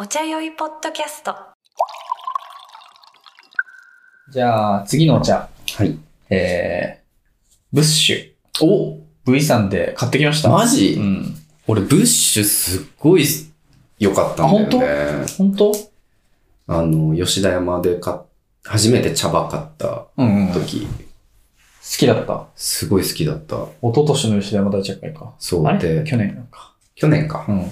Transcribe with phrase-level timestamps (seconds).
[0.00, 1.34] お茶酔いポッドキャスト。
[4.30, 5.48] じゃあ、次のお茶。
[5.74, 5.98] はい。
[6.30, 7.04] えー、
[7.72, 8.64] ブッシュ。
[8.64, 10.50] お V さんで買ってきました。
[10.50, 10.92] マジ？
[10.92, 11.34] うん。
[11.66, 13.24] 俺、ブッシュすっごい
[13.98, 15.26] 良かったんだよね。
[15.36, 15.72] 本当？
[16.68, 18.18] あの、吉田山で買っ
[18.66, 20.54] 初めて茶葉買ったうんうん。
[20.54, 20.86] 好時、
[21.82, 22.46] きだった？
[22.54, 23.56] すごい好きだった。
[23.56, 25.34] 一昨年の吉田山大茶会か。
[25.40, 26.02] そうあれ？
[26.02, 26.76] で、去年なんか。
[26.94, 27.46] 去年か。
[27.48, 27.68] うん。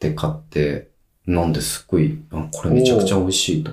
[0.00, 0.88] で買って、
[1.28, 3.72] 飲んですっごい、あこれめちゃくちゃ美味しいと。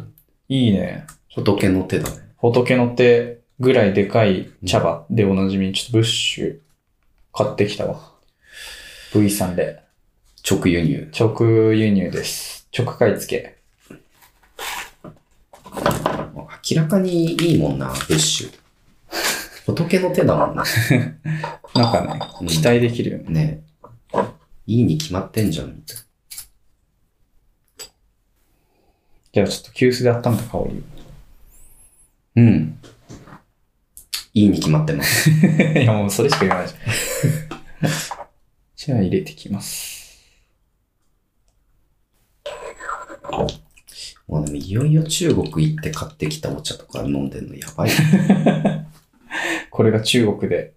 [0.49, 1.05] いいね。
[1.35, 2.17] 仏の手だね。
[2.37, 6.59] 仏の手ぐらいでかい茶葉でおなじみに、ちょっとブッシュ
[7.31, 8.11] 買ってきたわ。
[9.13, 9.83] V さんで。
[10.49, 11.09] 直輸入。
[11.17, 12.67] 直輸入です。
[12.77, 13.55] 直買い付け。
[16.71, 18.51] 明らかにいいもんな、ブッシュ。
[19.65, 20.63] 仏の手だもんな。
[21.75, 23.25] なんかね、うん期待できるよね。
[23.29, 23.63] ね
[24.65, 25.97] いいに決まってんじゃん、みたい
[29.33, 30.83] じゃあちょっと急須で温めた香り。
[32.35, 32.79] うん。
[34.35, 35.29] いいに決まってます。
[35.75, 37.89] いや、もうそれしか言わないじゃん。
[38.75, 40.03] じゃあ入れてきます。
[44.27, 47.89] もうでもいよいよ中国行って買ってきたお茶とか飲んでんのやばい。
[49.71, 50.73] これが中国で、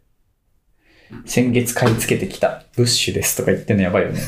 [1.27, 4.21] 先月買い付けてきたブッシュですとか言ってんのやばいよね。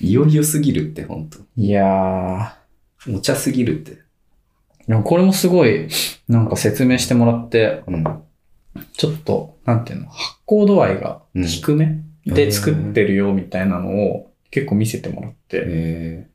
[0.00, 1.38] いよいよすぎるって、ほんと。
[1.56, 3.16] いやー。
[3.16, 3.98] お茶すぎるって。
[4.86, 5.88] でもこれもすごい、
[6.28, 8.04] なんか説明してもらって、うん。
[8.94, 16.28] ちょっと、なんていうの、発酵度合いが低めで作ってるよみたいなのを結構見せてもらって、え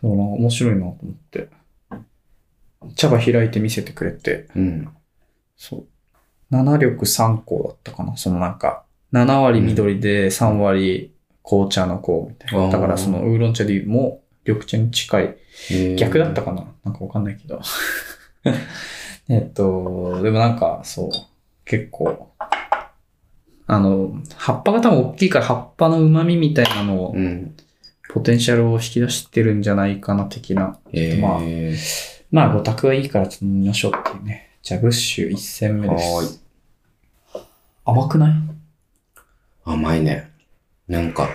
[0.00, 1.48] そうな、面白いなと思って。
[2.96, 4.88] 茶葉開いて見せてくれて、ー、うん。
[5.56, 5.86] そう。
[6.54, 11.11] 7緑3香だったかなそのなんか、7割緑で3割
[11.44, 12.68] 紅茶の香みたいな。
[12.70, 15.36] だからそのウーロン茶でも緑茶に近い。
[15.70, 16.64] えー逆だったかな？
[16.84, 17.60] なんかわかんないけど。
[19.28, 21.10] えっと、でもなんか、そう、
[21.64, 22.28] 結構、
[23.66, 27.54] あの、葉っぱが多分大きいから葉っぱの旨味みたいなのを、うん。
[28.10, 30.76] ポテンシャルを引き出してるんじゃないかな、的な。
[30.92, 31.40] えー、まあ
[32.30, 34.50] まあ、ご宅はいいからちょっと飲みましょうっていうね。
[34.62, 36.42] じゃあ、ブッシュ1戦目です。
[37.84, 38.32] 甘くない？
[39.64, 40.31] 甘いね。
[40.88, 41.28] なんか、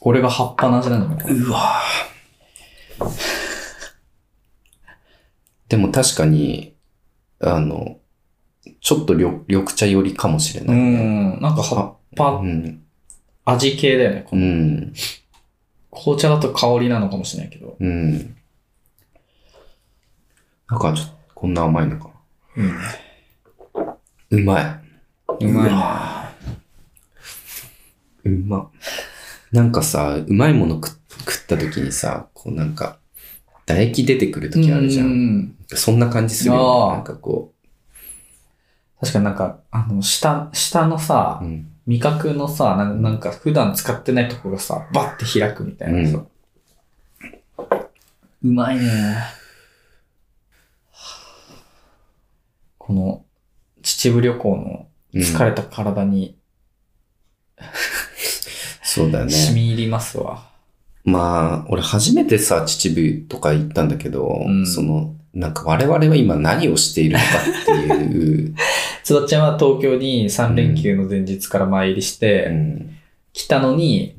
[0.00, 1.46] これが葉っぱの味なんじゃないかな。
[1.46, 1.82] うわ
[5.68, 6.74] でも確かに、
[7.40, 7.98] あの、
[8.80, 11.36] ちょっと緑緑茶寄りかもしれうないね。
[11.36, 11.40] ん。
[11.40, 12.82] なんか葉っぱう、ん。
[13.44, 14.22] 味系だよね。
[14.26, 14.92] こうのん。
[15.90, 17.76] 紅茶だと香りなのかもしれないけど。
[17.78, 18.36] うん。
[20.70, 22.10] なんかちょっと、こんな甘いのか
[22.56, 22.64] な。
[22.64, 22.78] いいね。
[24.30, 24.64] うまい。
[25.44, 26.07] うまいね。
[28.34, 28.70] うま。
[29.52, 32.98] なんかさ、うまいもの食食った時にさ、こうなんか、
[33.66, 35.04] 唾液出てくる時あるじゃ。
[35.04, 35.56] うんん。
[35.68, 36.94] そんな感じするよ、ね。
[36.96, 37.52] なんかこ
[39.00, 41.44] 確かになんか、あの、下、下のさう。
[41.44, 41.70] う、ん。
[41.86, 46.24] 味覚のさ、ななんか普段使ってないとこがさ、バッて開くみたいなさ。
[48.42, 49.16] うまいね。
[52.76, 53.24] この、
[53.82, 56.36] 秩父旅行のうん疲れた体に
[58.88, 59.60] そうだよ染ね。
[59.60, 60.48] み入りますわ。
[61.04, 64.66] まあ、俺初めてさ、秩父とか行ったんだけど、うん。
[64.66, 67.24] その、なんか我々は今何をしているのか
[67.62, 68.54] っていう、
[69.04, 72.96] つばちゃんは東京に3連休の前日から参りして、うん。
[73.32, 74.16] 来たのに、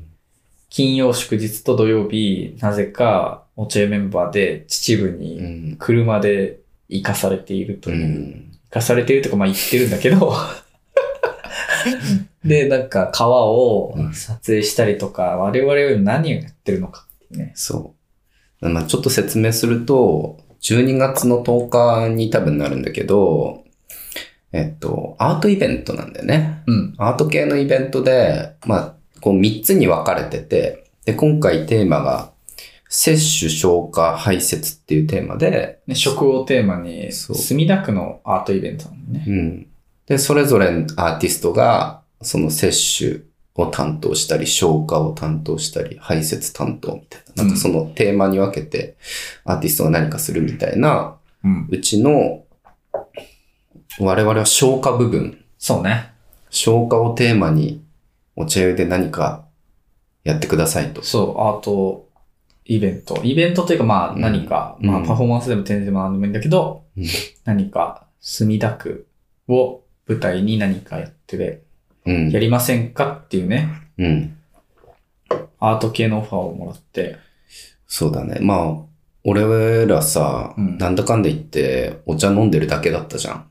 [0.68, 5.36] 金曜祝日と土曜日、なぜか、お茶屋メンバーで秩父うに
[5.72, 5.76] ん。
[5.78, 8.06] 車で行かされているとういう。
[8.06, 8.22] ん。
[8.70, 10.32] 行かされているとか、まあ行ってるんだけど、
[12.44, 17.52] で、なんか川を撮影したりとか、我々より何をやってるのかってね。
[17.54, 17.94] そ
[18.60, 18.68] う。
[18.68, 23.64] まあちょっと説明すると、12月の10日に多分なるんだけど、
[24.52, 26.62] えっと、アートイベントなんだよね。
[26.66, 26.94] うん。
[26.98, 32.32] アート系のイベントで、まあ、こう3つに分かれてて、で、今回テーマが、
[32.92, 39.24] 摂取、消化、排泄っていうテーマで、ね食をテーマに、墨田区のアートイベントなんでね。
[39.28, 39.66] うん。
[40.06, 40.66] で、それぞれ
[40.96, 43.24] アーティストが、その摂取
[43.54, 47.44] を担当したり、消化を担当したり、排泄担当みたいな。
[47.44, 48.96] なんかそのテーマに分けて、
[49.44, 51.16] アーティストが何かするみたいな、
[51.68, 52.44] うちの、
[53.98, 56.12] 我々は消化部分、そうね。
[56.50, 57.82] 消化をテーマに、
[58.36, 59.44] お茶湯で何か
[60.24, 61.02] やってくださいと。
[61.02, 62.10] そう、アート
[62.70, 63.20] イベント。
[63.24, 67.04] イベントというか、まあうん何か、まあうんパフォーマンスでも展示でも何でもいいんだけど、うん
[67.44, 69.08] 何か墨田区
[69.48, 71.62] を舞台に何かやってで、うん。
[72.04, 73.68] やりませんかっていうね、
[73.98, 74.36] うん。
[75.58, 77.18] アート系のオファーをもらって。
[77.86, 78.38] そうだね。
[78.40, 78.90] まあ、
[79.24, 83.46] 俺らさ、うんなんだかんだ言って、お茶飲んでるだけだったじゃん。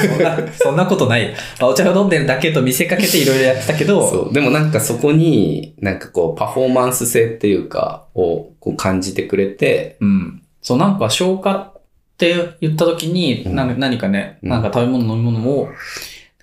[0.00, 1.34] そんな、そんなことない。
[1.58, 4.32] あお茶が飲んでるだけと見せかけていろいろやってたけど、そう。
[4.32, 10.42] でもなんかそこに、なんかこう、パフォーマンス性っていうか、をこう感じてくれて、うん。
[10.62, 11.82] そう、なんか消化っ
[12.16, 15.68] て言った時に、うんなんか何かね、うんなんか食べ物飲み物を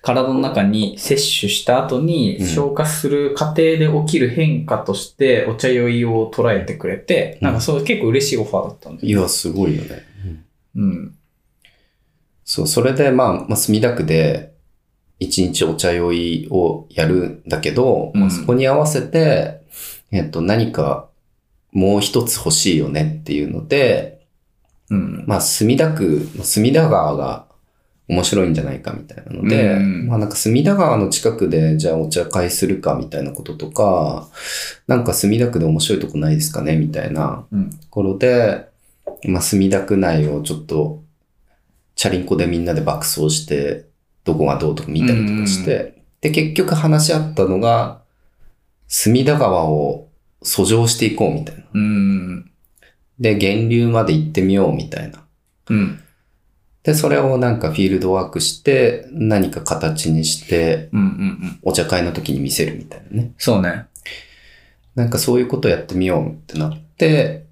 [0.01, 9.07] 体の中に摂取した後にうん消化する過程で起きる変化としてお茶酔いを捉えてくれて、うんなんかそう結構嬉しいオファーだったんだよ。
[9.07, 10.05] いや、すごいよね。
[10.75, 11.15] うん。
[12.45, 14.53] そう、それで、まあ、まあ、墨田区で、
[15.19, 19.61] 一日お茶酔いをやるんだけど、うんまあ、そこに合わせて、
[20.11, 21.09] えっと、何か
[21.71, 24.25] もう一つ欲しいよねっていうので、
[24.89, 25.25] うん。
[25.27, 27.45] まあ、墨田区、墨田川が
[28.09, 34.27] 面白いんじゃないかみたいなので、うんまあなんか墨田川の近くでじゃあお茶会するかみたいなこととか、
[34.87, 37.69] なんか墨田区で面白いとこないですかねみたいなうん。
[37.69, 38.67] ところで、
[39.25, 41.03] まあ墨田区内をちょっと、
[41.95, 43.85] チャリンコでみんなで爆走して、
[44.25, 48.01] どこがどうとか見たりとかして、で、結局話し合ったのが、
[48.87, 50.07] 墨田川を
[50.41, 51.63] 遡上していこうみたいな。
[51.73, 52.51] うん。
[53.19, 55.23] で、源流まで行ってみようみたいな。
[55.69, 55.99] うん。
[56.83, 61.01] で、それをなんかフィールドワークして、何か形にして、うん。
[61.01, 61.59] うん。
[61.61, 63.33] お茶会の時に見せるみたいなね。
[63.37, 63.85] そうね。
[64.95, 67.45] なんかそういうことやってみようってなって、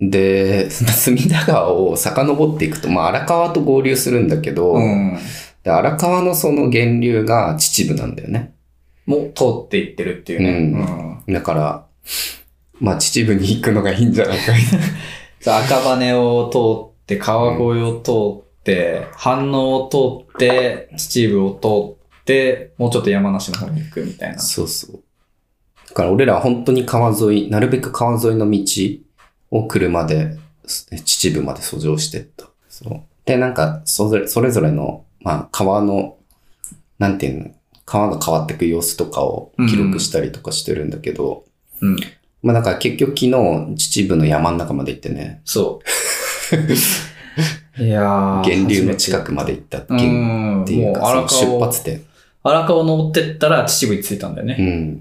[0.00, 5.18] で、 隅田川を遡っていくと、まあ荒川と合流するんだけど、うん。
[5.62, 8.52] で荒川のその源流が秩父なんだよね。
[9.06, 10.48] もう通っていってるっていうね。
[10.48, 11.32] うんうん。
[11.32, 11.86] だから、
[12.80, 14.86] まあ秩父に行くのがいいんじゃないかみたいな。
[15.40, 16.58] そう赤羽を通
[17.04, 18.10] って、川越を通
[18.40, 24.38] って、飯能を通って、秩父を通って、もうちょっと山梨の方に行くみたいな。
[24.38, 25.02] そうそう。
[25.88, 28.64] だから俺らは本当に川沿い、なるべく川沿いの道
[29.50, 32.46] を車で秩父まで遡上してった。
[32.68, 33.00] そう。
[33.24, 36.16] で、なんか、それそれぞれの、まあ、川の、
[36.98, 37.50] なんていうの、
[37.84, 41.44] 川が変わっていく様子とかを記録したりとかしてるんだけど、
[41.80, 41.96] うん。
[42.42, 43.30] まあ、だから結局昨日、
[43.76, 46.56] 秩父の山の中まで行ってね、そう。
[47.78, 48.40] いやー。
[48.48, 52.02] 源流の近くまで行ったってういう,、か、もうの出発点。
[52.42, 54.56] 荒川を登ってったら秩父に着いたんだよね。
[54.58, 55.00] うん。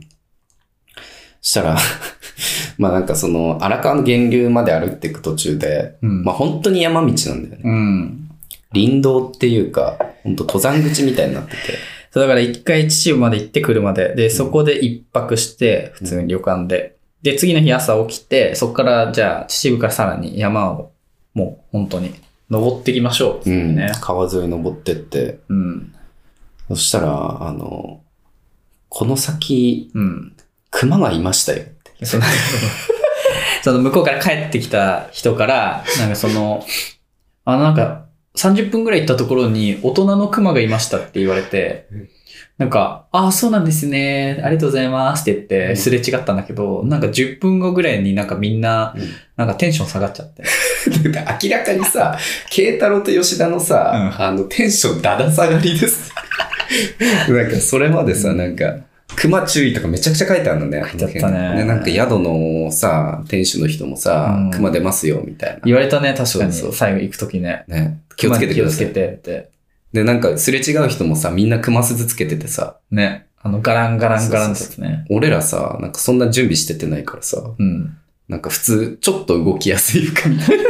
[1.41, 1.77] したら、
[2.77, 7.59] まあなんかその、荒川の源流まで歩っていく途中で、うんまあ本当に山道なんだよね。
[7.63, 8.29] うん。
[8.73, 11.57] 林道っていうか、本当登山口みたいになってて。
[12.11, 16.95] そう、だから一回秩父まで行って車で、で、そこで一泊して、普通に旅館で。
[17.23, 20.91] で、次の日朝起きて、そこから、じゃあ、秩父からさらに山を、
[21.33, 22.11] もう本当に、
[22.51, 23.75] 登っていきましょうってうん。
[23.75, 23.91] ね。
[24.01, 25.95] 川沿い登ってって、うん。
[26.67, 28.01] そしたら、あの、
[28.89, 30.35] この先、うん。
[30.69, 31.65] 熊がいましたよっ
[31.97, 32.05] て。
[32.05, 32.23] その、
[33.63, 36.65] その向こうから帰ってきた人から、なんかその、
[37.45, 38.05] あ、なんか、
[38.35, 41.87] 30分ぐらい行ったところに大人のクマがいましたって言われて、
[42.57, 44.41] なんか、ああ、そうなんですね。
[44.43, 49.01] ありがとうございますって言って、すれ違ったんだけど、なんか10分後ぐらいになんかみんな、うん
[49.37, 50.43] なんかテンション下がっちゃって。
[51.43, 52.17] 明らかにさ、
[52.49, 56.11] 慶太郎と吉田のさ、あの、テンションだだ下がりです。
[57.29, 58.77] なんか、それまでさ、なんか、
[59.15, 60.83] 熊注意とかめちゃくちゃ書いてあるのね。
[60.89, 65.59] 書いてあったねで、なんか宿のさ、店主の人もさ、うん熊出ますよ、みたいな。
[65.65, 66.53] 言われたね、確かに。
[66.53, 67.63] そう最後行くときね。
[67.67, 67.99] ね。
[68.15, 68.77] 気をつけてください。
[68.77, 69.49] 気をつけてって。
[69.93, 73.27] で、なんか、すれ違う人もさ、みんな熊鈴つけててさ、ね。
[73.43, 75.05] あの、ガランガランガランってね。
[75.09, 77.97] 俺らさ、なんかそんな準備しててないからさ、うん。
[78.29, 80.63] なんか普通、ちょっと動きやすい服みたいな。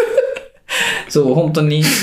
[1.10, 1.84] そう、本当に。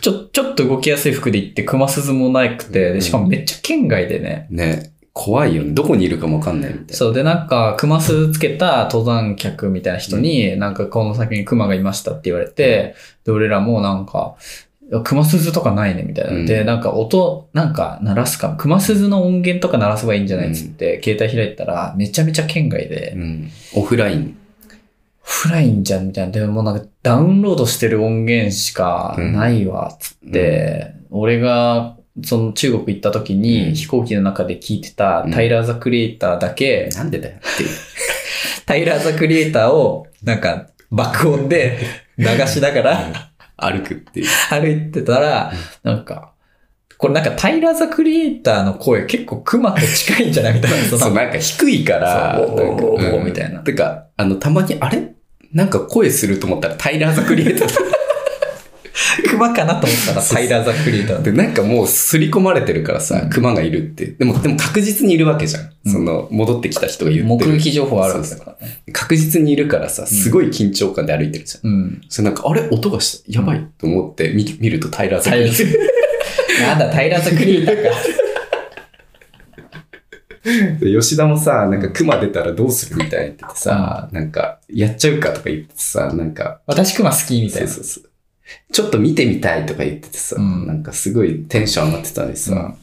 [0.00, 4.46] ちょ、ちょっと動きやすい服で行って、熊鈴もなくて、でしかもめっちゃ県外でね。
[4.50, 4.92] ね。
[5.12, 5.72] 怖いよね。
[5.72, 6.94] どこにいるかもわかんないみたいな。
[6.94, 14.36] そう、で、なんか、熊鈴つけた登山客みたいな人に、なんか、この先に熊がいましたって言われて、で、俺らもなんか、
[15.04, 16.32] 熊鈴とかないね、みたいな。
[16.32, 23.50] うんで、なんか音、なんか鳴らすか、熊鈴の音源とか鳴らせばいいんじゃないっつって、携帯開いたら、めちゃめちゃ県外で、うん。
[23.74, 24.36] オフライン。
[25.34, 26.30] フラインじゃんみたいな。
[26.32, 33.40] でもなんかダウンロードしてる音源しかないわ、つって、俺がその中国行った時うん。
[33.42, 37.70] に飛行機の中で聞いてたタイラー・ザ・クリエイターだけ、なんでだよっていう。
[38.66, 41.78] タイラー・ザ・クリエイターをなんか爆音で
[42.18, 44.26] 流しながら歩くっていう。
[44.50, 46.32] 歩いてたら、なんか、
[46.98, 50.76] これなんかタイラー・ザ・クリエイターの声結構クマと近いんじゃないみたいな。
[50.84, 53.60] そ そう、のなんか低いから、なんかみたいな。
[53.60, 55.14] てか、あの、たまに、あれ
[55.52, 57.74] なんか声すると思ったらタイラー・ザ・クリエイターだ
[59.28, 61.22] 熊かなと思ったらタイラー・ザ・クリエイター。
[61.22, 64.06] で、なんかもう刷り込まれてるからさ、熊がいるって。
[64.06, 65.62] でも、でも確実にいるわけじゃん。
[65.62, 67.56] うんその、戻ってきた人が言っ目てる。
[67.56, 68.82] 撃情報あるわけだからね。
[68.92, 71.70] 確実にいるからさ、すごい緊張感で歩いてるじゃん。
[71.70, 72.00] うん。
[72.08, 73.32] それなんか、あれ音がした。
[73.32, 77.90] やばいと思って見見るとタイラー・ザ・クリエイターなん だ、タイラー・ザ・クリエイターか。
[80.80, 87.68] で吉田もさ、なんか熊出たらどうするみたいに言っててさ、なんか、やっちゃうかとか言っててさ、なんか、私熊好きみたいな。
[87.68, 88.12] そうそうそう。
[88.72, 92.76] ちょっと見てみたいとか言っててさ、うんなんかすごいテンション上がってたのにさ、うん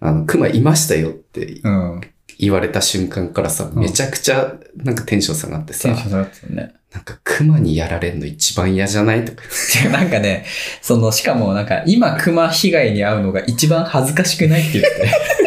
[0.00, 2.00] あの、熊いましたよってうん。
[2.38, 6.74] 言われた瞬間からさ、うんめちゃくちゃなんかテンション下がってさ、テンション下がってたね。
[6.92, 9.42] なんか熊にやられるの一番嫌じゃないとか。
[9.90, 10.44] なんかね、
[10.82, 15.41] その、しかもなんか、今熊被害に遭うのが一番恥ずかしくないって言って。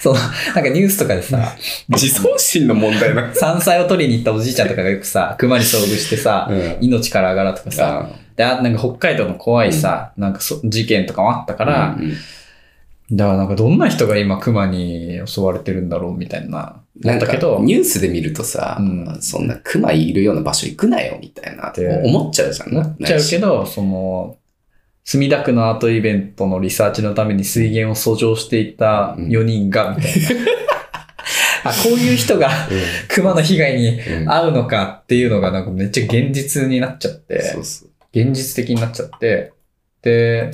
[0.02, 0.18] その、
[0.54, 1.54] なんかニュースとかでさ、
[1.88, 3.30] 自尊心の問題な。
[3.36, 6.76] 山菜を取りに行ったおじいちゃんとかがよくさ、熊に遭遇してさ、うん。
[6.80, 12.12] 命からがらとかさ、で、あなんか北海道の怖いさ、なんかそ事件とかもあったから、うんうん
[13.12, 16.80] だからなんかどんな人が今熊に襲われてるんだろうみたいな。
[17.00, 19.18] なんかだけど、ニュースで見るとさ、うん。
[19.20, 22.72] そんな熊いるような場所行くなよみたいなで思っちゃうじゃん。
[22.72, 24.36] なっちゃうけど、その、
[25.12, 30.52] 墨田区のアートイベントのリサーチのために水源を遡上していた4人が、みたいな。
[31.68, 32.48] あ、こういう人が
[33.08, 37.88] 熊の被害にうんうん遭うのかっていうのがなんかめっちゃ現実になっちゃって、そうそう。
[38.12, 39.52] 現実的になっちゃって、
[40.02, 40.52] で、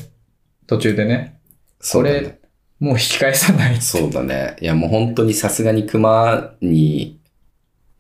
[0.66, 1.38] 途中でね、
[1.78, 2.38] それ
[2.80, 3.76] もう引き返さない。
[3.82, 4.56] そうだね。
[4.62, 7.20] いやもう本当にさすがに熊に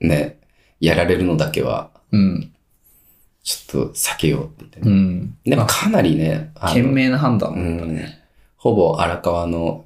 [0.00, 0.38] ね、
[0.80, 2.52] やられるのだけは、うん。
[3.46, 4.84] ちょっと避けようって言ってね。
[4.86, 5.36] うん。
[5.44, 8.18] でもかなりね、賢明な判断だったうんね。
[8.56, 9.84] ほぼ荒川の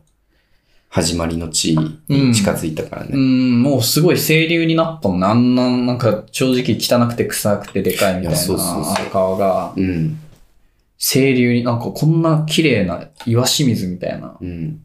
[0.88, 3.10] 始まりの地に近づいたからね。
[3.12, 5.26] うん、もうすごい清流になったもんね。
[5.26, 10.18] あんな、なんか正直汚くて臭くてでかいみたいな荒川が、うん。
[10.96, 14.80] 清流になんかこんな綺麗な岩清水みたいな、うん。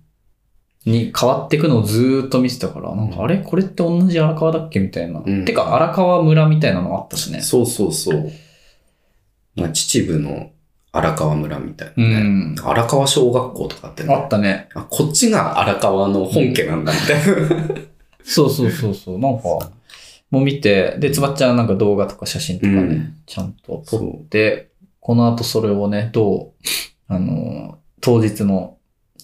[0.86, 3.38] に変わっていくのをずーっと見てたから、なんかあれ？
[3.38, 4.82] これって同じ荒川だっけ？
[4.82, 5.24] みたいな。
[5.26, 7.40] うんてか荒川村みたいなのあったしね。
[7.40, 8.32] そうそうそう。
[9.56, 10.52] まあ、秩父の
[10.92, 12.16] 荒川村みたいなね。
[12.16, 12.56] うん。
[12.64, 14.14] 荒川小学校とかあってね。
[14.14, 14.70] あったね。
[14.74, 17.76] あ、こっちが荒川の本家なんだみたいな。
[18.24, 19.20] そうそうそうそう。
[19.20, 19.44] なんか、
[20.32, 24.70] もう見て、で、つばっちゃんなんか動画とか写真とかね、うんちゃんと撮って、
[25.00, 26.66] この後それをね、どう、
[27.08, 28.78] あの、当日の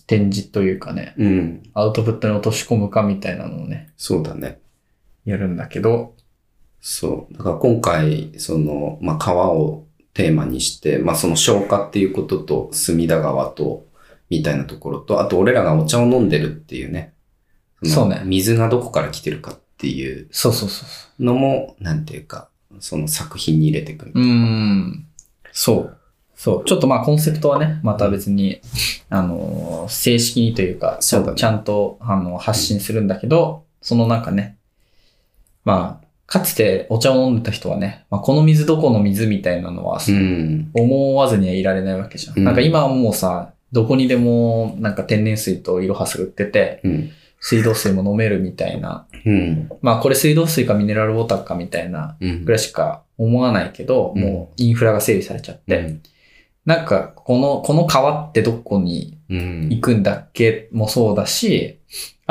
[0.07, 1.63] 展示というかね、うん。
[1.73, 4.59] アウトプットに落とし込むかみたいなのをね、そうだね。
[5.23, 6.15] やるんだけど、
[6.81, 7.33] そう。
[7.33, 13.85] だから今回、その、まあ、川をテーマにして、まあ、その消化っていうことと、隅田川と、
[14.29, 17.13] みたいなところと、あと俺らがお茶を飲んでるっていうね。
[17.83, 20.87] のそうね水がどこから来てるかっていうそうそうそう
[21.17, 22.49] そのも、なんていうか、
[22.79, 24.23] その作品に入れていくみたう。
[24.23, 25.07] ん。
[25.51, 25.97] そう。
[26.35, 26.65] そう。
[26.65, 28.61] ちょっとまあコンセプトはね、また別に、
[29.09, 34.57] あの、正式にというか、ちゃそうちゃんと、あの、発信するんだけど、そのなんかね、
[35.65, 36.00] まあ、
[36.31, 40.71] かつてお茶を飲んでた人はね、まあ、この水どこの水みたいなのは、うん。
[40.73, 42.37] 思わずにはいられないわけじゃん。
[42.37, 47.11] うんなんか今はもうさ、どこにでもなんか天然水とイロハスが売ってて、うん。
[47.41, 49.07] 水道水も飲めるみたいな。
[49.25, 49.69] うん。
[49.81, 52.45] まあこれ水道水かミネラルウォーターかみたいなうん。
[52.45, 55.97] ぐらいしか思わないけど、うんもうインフラが整備されちゃって、
[56.65, 59.67] なんかこの、この川ってどこにうん。
[59.69, 61.79] 行くんだっけもそうだし、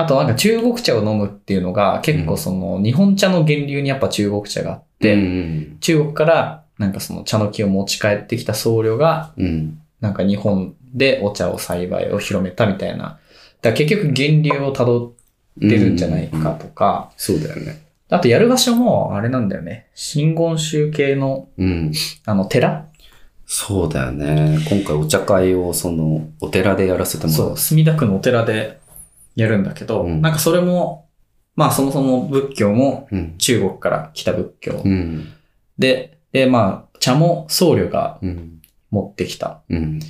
[0.00, 5.76] あとなんか中国茶を飲むっていうのが結構その日本茶の源流にやっぱ中国茶があって、うん。
[5.80, 9.80] 中国からなんかその茶の木を持ち帰ってきた僧侶がうん。
[10.00, 13.19] なんか日本でお茶を栽培を広めたみたいな。
[13.62, 15.12] だ結局源流を辿っ
[15.61, 17.83] てるんじゃないかとか、そうだよね。
[18.09, 19.88] あとやる場所もあれなんだよね。
[19.95, 21.92] 真言宗系のうん。
[22.25, 22.87] あの寺？
[23.45, 24.59] そうだよね。
[24.71, 28.78] 今回お茶会をその、お寺でやらせてもらそう、墨田区のお寺で
[29.37, 31.08] やるんだけど、うんなんかそれも、
[31.56, 33.34] まあそもそも仏教もうん。
[33.38, 35.28] 中国から来た仏教うん。
[35.78, 38.60] で、で、まあ茶も僧侶がうん。
[38.90, 39.62] 持ってきた。
[39.68, 40.00] うん。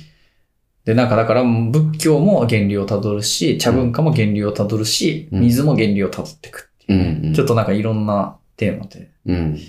[0.85, 7.33] で、なんかだから仏教も源流をたどるし、茶文化も源流をたどるし、うん水も源流をたどっていくってういう、ん。
[7.33, 9.11] ちょっとなんかいろんなテーマで。
[9.25, 9.59] うん。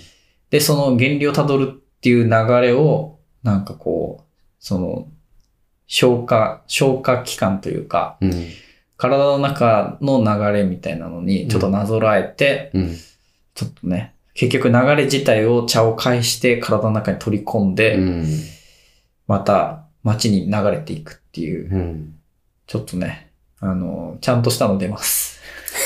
[0.49, 2.29] で、その源流をたどるっていう流
[2.61, 4.23] れを、なんかこう、
[4.59, 5.07] その、
[5.87, 8.31] 消化、消化器官というか、うん。
[9.03, 12.95] 体の中の流れみたいなのにちょっとなぞらえて、うん。
[13.53, 18.25] ちょっとね、結局流れ自体を茶を介して体の中に取り込んで、うん。
[19.27, 22.15] また街に流れていくっていう、うん。
[22.65, 23.29] ちょっとね、
[23.59, 25.41] あの、ちゃんとしたの出ます。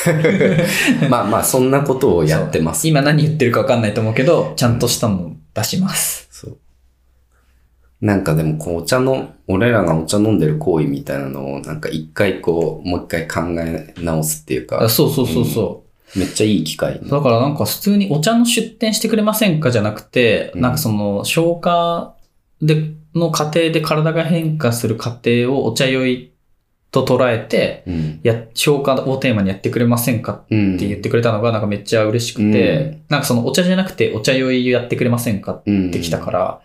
[1.09, 2.88] まあまあ、そんなことをやってます。
[2.88, 6.26] 今何言ってるか分かんないと思うけど、ちゃんとしたの出します。
[8.01, 15.84] なんかでもこうお茶の、俺らがお茶飲んでる行為みたいなのをなんか一回こう、もう一回考え直すっていうかあ、そうそうそうそ
[16.16, 16.20] う。
[16.20, 17.01] めっちゃいい機会。
[17.04, 22.16] だからなんか普通にお茶の出店してくれませんかじゃなくて、うんなんかその消化
[22.62, 26.32] で、の過程で体が変化する過程をお茶酔い
[26.92, 28.20] と捉えて、うん。
[28.24, 30.75] や、消化をテーマにやってくれませんかうん。
[30.75, 36.62] って言ってくれたのがなんかめっちゃ嬉しくて、なんかそのお茶じゃなくてお茶酔いやってくれませんかってってきたから、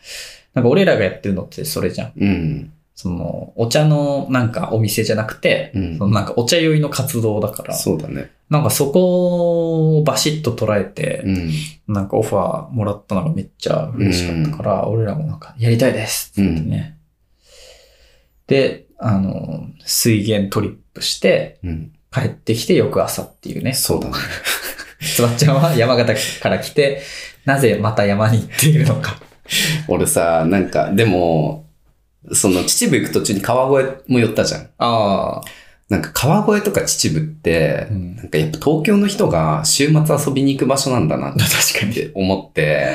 [0.55, 2.13] なんか俺らがやってるのってそれじゃん。
[2.17, 2.73] うん。
[2.95, 8.31] その、お茶のなんかお店じゃなくて、うんそのなんかお茶酔いの活動だから、そうだね。
[8.51, 11.51] なんかそこをバシッと捉えて、うん。
[11.89, 16.99] なんかオファーもらったのがめっちゃ嬉しかったから、俺らもなんかやりたいですってね。
[18.47, 21.93] で、あの、水源トリップして、うん。
[22.13, 23.73] 帰ってきて翌朝っていうね。
[23.73, 24.15] そうだね。
[25.01, 27.01] つばっちゃんは山形から来て、
[27.47, 29.19] なぜまた山に行っているのか。
[29.89, 31.67] 俺さ、なんか、でも、
[32.33, 34.61] その秩父行く途中に川越も寄ったじゃん。
[34.79, 35.41] ああ。
[35.89, 41.93] なんか川越とか秩父って、うんなんかやっぱ東京の人が週末遊びに行く場所なんだなっ 確かに。
[41.93, 42.95] て思って、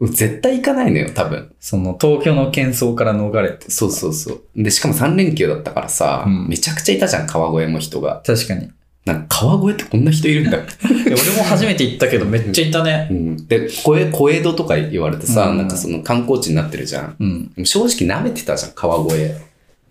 [0.00, 1.52] 絶対行かないのよ、多分。
[1.60, 3.70] その東京の喧騒から逃れて。
[3.70, 4.40] そうそうそう。
[4.56, 8.22] で、しかも3連休だったからさ、うんめちゃくちゃいたじゃん、川越も人が。
[8.24, 8.70] 確かに。
[9.08, 10.58] なんか川越ってこんな人いるんだ。
[11.06, 13.14] 俺も初めて行ったけどめっちゃいたねう。
[13.14, 17.16] ん、で、小江小江戸とか言われてさ、うんなんかその観光地になってるじゃん。
[17.18, 17.64] うん。
[17.64, 19.34] 正直舐めてたじゃん、川越。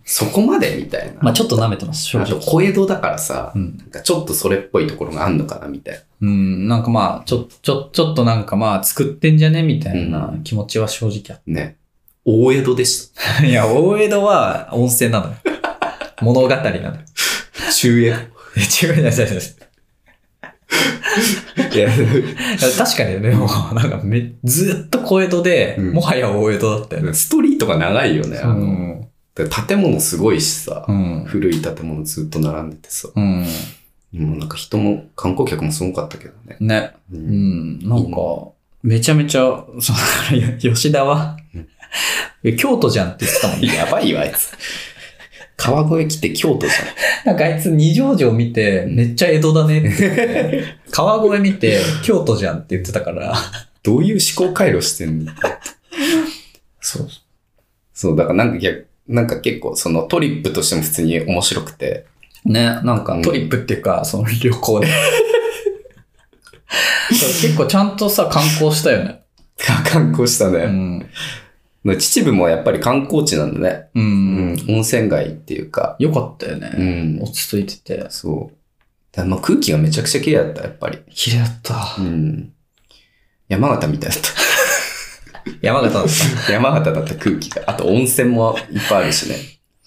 [0.05, 1.13] そこまでみたいな。
[1.21, 2.39] まあちょっと舐めてます、正直。
[2.39, 3.77] 小江戸だからさ、うん。
[3.77, 6.00] なんかちょっとそれっぽいところがあんのかな、みたいな。
[6.21, 11.77] うん、なんかまあ、ちょ、ちょ、ちょっとなんかまあ、作ってんじゃねみたいなうん気持ちは正直あっね。
[12.24, 13.41] 大江戸でした。
[13.45, 15.33] いや、大江戸は温泉なのよ。
[16.21, 16.81] 物語なのよ。
[16.81, 17.71] た。
[17.74, 18.31] 中江違う
[18.83, 19.41] 違う違う違う。
[21.57, 21.75] 戸。
[21.75, 21.89] いや、
[22.77, 27.13] 確かにね、もうなんかめ、ずっと小江戸で、うんもはや大江戸だったよね。
[27.13, 28.39] ストリートが長いよね。
[28.39, 29.07] あの、
[29.67, 31.23] 建物すごいしさ、うん。
[31.25, 33.45] 古い建物ずっと並んでてさ、うん。
[34.13, 36.57] もうなんか人も、観光客もすごかったけどね。
[36.59, 36.91] ね。
[37.11, 37.79] ううんん。
[37.87, 38.17] なんか、
[38.83, 41.37] めちゃめちゃ、そう、 吉田は、
[42.43, 43.75] え京都じゃんって言ってたもんね。
[43.75, 44.51] やばいよ、あいつ。
[45.57, 46.74] 川越来て京都じ
[47.25, 50.63] なんかあいつ二条城見て、めっちゃ江戸だねって。
[50.91, 53.35] 川越見て、京都じゃんって言ってたから。
[53.35, 53.43] ゃん。
[53.83, 55.31] どういう思考回路してんの？
[56.79, 57.09] そう。
[57.93, 62.05] そう、だからなんか逆、なんか結構そのトリップとしても普通に面白くて。
[62.46, 64.87] ね、なんかうんトリップっていうか、その旅行で。
[67.09, 69.22] 結構ちゃんとさ、観光したよね。
[69.89, 70.65] 観光したうね。
[70.65, 71.05] ん。
[71.95, 73.89] 秩父もやっぱり観光地なんだね。
[73.95, 74.00] う。
[74.00, 74.57] うんん。
[74.69, 75.95] 温泉街っていうか。
[76.00, 76.69] よかったようね。
[77.17, 77.21] ん。
[77.21, 78.05] 落ち着いてて。
[78.09, 78.57] そう。
[79.11, 81.00] だまあ空気がめちゃくちゃ綺麗だった、やっぱり。
[81.09, 82.01] 綺麗だったう。
[82.03, 82.53] ん。
[83.47, 84.19] 山形みたいだっ
[85.61, 86.45] 山形だった。
[86.47, 86.51] た。
[86.53, 87.63] 山形だった空気が。
[87.67, 89.35] あと温泉もいっぱいあるしね。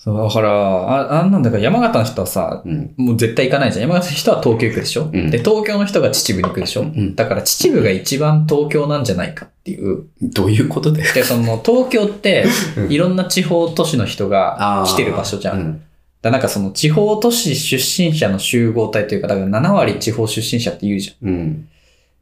[0.02, 2.94] そう、だから、あ、あんなんだから山形の人はさ、うん。
[2.96, 3.88] もう絶対行かないじゃん。
[3.90, 10.06] 山形の人は東京行くでしょ、うんで、東京の人が秩父に行くでしょ、んだから秩父が一番東京なんじゃないかっていう。
[10.22, 12.46] どういうことでで、その東京って
[12.78, 15.58] うんいろんな地方都市の人が来てる場所じゃん。
[15.58, 15.82] うん。
[16.22, 21.28] だなんかその地方都市出身者の集合体というか、だから7割地方出身者って言うじゃん。
[21.28, 21.68] うん。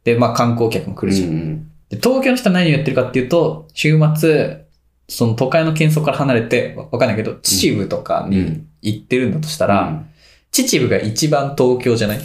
[0.03, 1.29] で、まあ観光客も来うるじゃん。
[1.29, 1.71] ん。
[1.89, 4.65] で東京の人は何をやってるかっていうと、週末、
[5.09, 8.67] その都会の喧騒から離れて、わわかんないけど、秩父とかにうん。
[8.81, 10.05] 行ってるんだとしたら、
[10.51, 12.19] 秩父が一番東京じゃない？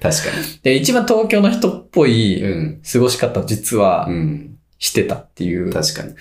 [0.00, 0.30] か
[0.62, 2.38] で、一番東京の人っぽに。
[2.38, 2.80] いうん。
[2.90, 4.56] 過ごし方実はうん。
[4.78, 5.72] してたっていう。
[5.72, 6.14] 確かに。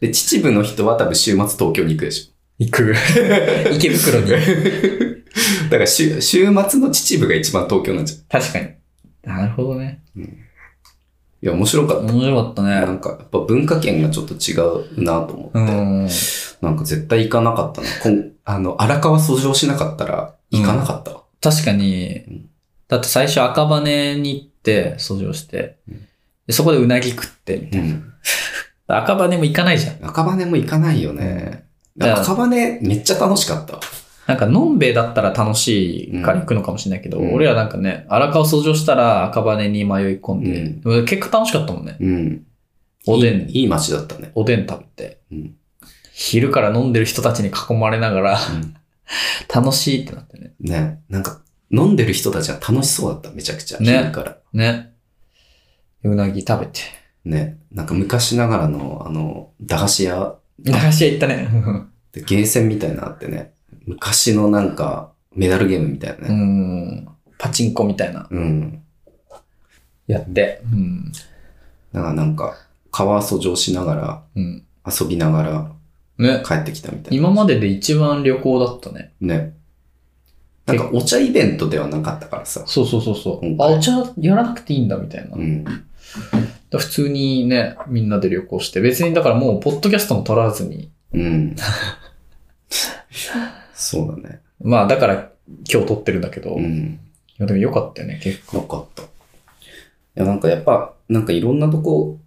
[0.00, 2.94] で、秩父の人は多分週末東京に行くでし行く。
[3.72, 4.32] 池袋に。
[4.32, 4.36] ょ。
[4.36, 8.18] だから週、週末の秩父が一番東京なんじゃん。
[8.18, 8.68] い確かに。
[9.24, 10.00] なるほどね。
[11.46, 12.12] や、面白かった。
[12.12, 12.92] 面白かったなね。
[12.92, 14.54] んか、やっぱ文化圏がちょっと違
[14.98, 15.58] うなと思って。
[15.58, 16.08] うん。
[16.60, 17.86] なんか絶対行かなかったな。
[18.02, 21.22] こんあの、荒川遡上しなかったら行かなかったわ。
[21.40, 22.50] 確かにうん、
[22.88, 23.80] だって最初赤羽
[24.16, 26.00] に行って、掃除をしてうん、
[26.46, 28.12] でそこでうなぎ食って、みたいうん。
[28.86, 29.96] な 赤羽も行かないじゃん。
[30.08, 31.64] 赤羽も行かないよね。
[31.96, 32.46] うん赤羽
[32.80, 33.80] めっちゃ楽しかったわ。
[34.26, 41.96] なんか、のんべえだったら楽しいから行くのかもしれないけど、うん俺らなんかね、荒川掃除したら赤羽に迷い込んで、でも結果楽しかったもんね。
[42.00, 42.46] うん。
[43.06, 44.30] おでんいいいい街だったね。
[44.34, 45.54] おでん食べて、うん
[46.14, 48.74] 昼から飲んでる人たちに囲まれながら、うん
[49.52, 50.52] 楽しいってなってね。
[50.60, 51.00] ね。
[51.08, 53.78] なんか、飲んでる人たちは楽しそうだった、めちゃくちゃ。
[53.78, 54.38] ね昼から。
[54.52, 54.92] ね。
[56.04, 56.80] うなぎ食べて。
[57.24, 57.58] ね。
[57.70, 61.48] なんか昔ながらの、あの、駄菓子屋駄菓子屋行ったね。
[62.12, 63.51] でゲーセンみたいなのあってね。
[63.86, 66.34] 昔のなんか、メダルゲームみたいなうね。
[66.34, 67.08] ん。
[67.38, 68.28] パチンコみたいな。
[68.30, 68.82] うん。
[70.06, 70.62] やって。
[70.70, 71.12] うん。
[71.92, 72.54] だからなんか、
[72.90, 74.64] 川掃除をしながら、うん。
[74.86, 75.72] 遊びながら
[76.18, 76.42] ね。
[76.46, 77.16] 帰ってきたみたいな。
[77.16, 79.12] 今までで一番旅行だったね。
[79.20, 79.54] ね。
[80.66, 82.62] なんかお茶イベントではなかったからさ。
[82.66, 83.56] そうそうそうそう。
[83.58, 85.36] あ、お茶やらなくていいんだみたいな。
[85.36, 85.64] うん。
[85.64, 91.56] だ普通にね、みんなで旅行して、別にだからもう、ポッドキャストも撮らずに、うん。
[93.96, 94.40] そうだね。
[94.60, 95.30] まあだから
[95.70, 97.00] 今日撮ってるんだけど、いうん。
[97.38, 98.58] やでもよかったよね、結構。
[98.58, 99.02] よかった。
[99.02, 99.06] い
[100.14, 102.18] や、なんかやっぱ、なんかいろんなとこ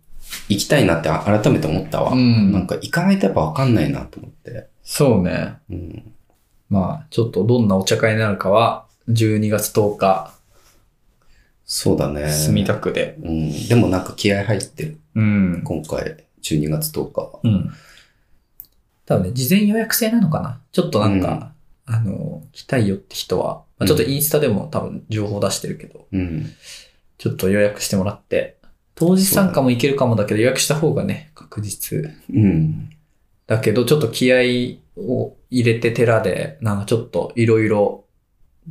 [0.49, 2.11] 行きたいなって改めて思ったわ。
[2.11, 4.67] うんなんか行かないとやっぱわかんないなと思って。
[4.83, 5.55] そうね。
[5.69, 6.11] うん。
[6.69, 10.33] まあ、ちょっとどんなお茶会になるかは、12月10日、
[11.65, 12.29] そうだね。
[12.29, 13.17] 墨田区で。
[13.23, 13.67] うん。
[13.67, 14.99] でもなんか気合入ってる。
[15.15, 15.61] うん。
[15.63, 17.39] 今回、12月10日は。
[17.43, 17.71] うん。
[19.05, 21.53] 多分ね、事前予約制なのかなちょっとなんか、
[21.85, 26.49] あの、来たいよって人は、まあ、ちょっとインスタでも多分情報出してるけど、うん。
[27.17, 28.57] ちょっと予約してもらって、
[28.95, 32.11] 当日参加もいけるかもだけど、予約した方がね、確実。
[32.33, 32.89] うん。
[33.47, 38.05] だけど、ちょっと気合を入れて寺で、なんかちょっといろいろ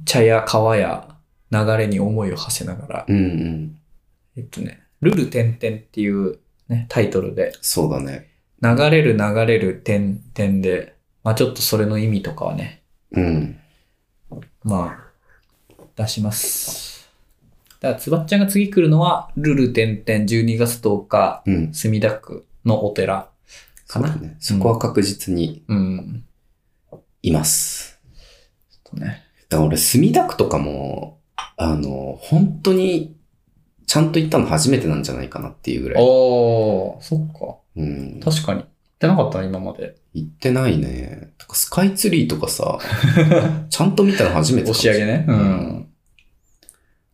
[0.04, 1.16] 茶や川や
[1.50, 3.78] 流れに思いを馳せながら、うんうん。
[4.36, 8.30] えっとね、ルル点々っていうね、タイトルで、そうだね。
[8.62, 13.58] 流れる流れる点々で、まあちょっとそれの意味とかはね、うん。
[14.62, 17.08] まあ、出します。
[17.80, 21.74] だから、つばっちゃんが次来るのは、ルル点々12月10日、うん。
[21.74, 23.28] 墨田区のお寺
[23.86, 24.12] かな。
[24.12, 24.36] そね。
[24.40, 26.24] そこは確実にうん。
[27.22, 28.00] います。
[28.70, 29.24] ちょっとね。
[29.48, 31.20] だから俺、墨田区とかも、
[31.56, 33.16] あの、本当に、
[33.86, 36.04] ちゃんと行ったの初めてなんじゃないかなっていうぐらい。
[36.04, 37.58] おー、そっか。
[37.76, 38.20] うん。
[38.20, 38.64] 確かに。
[39.08, 39.38] 行ってなかった？
[39.40, 39.96] な、今まで。
[40.14, 41.32] 行ってないね。
[41.52, 42.78] スカイツリーとかさ、
[43.70, 45.24] ちゃんと見たの初めて押し上げね？
[45.28, 45.86] うん。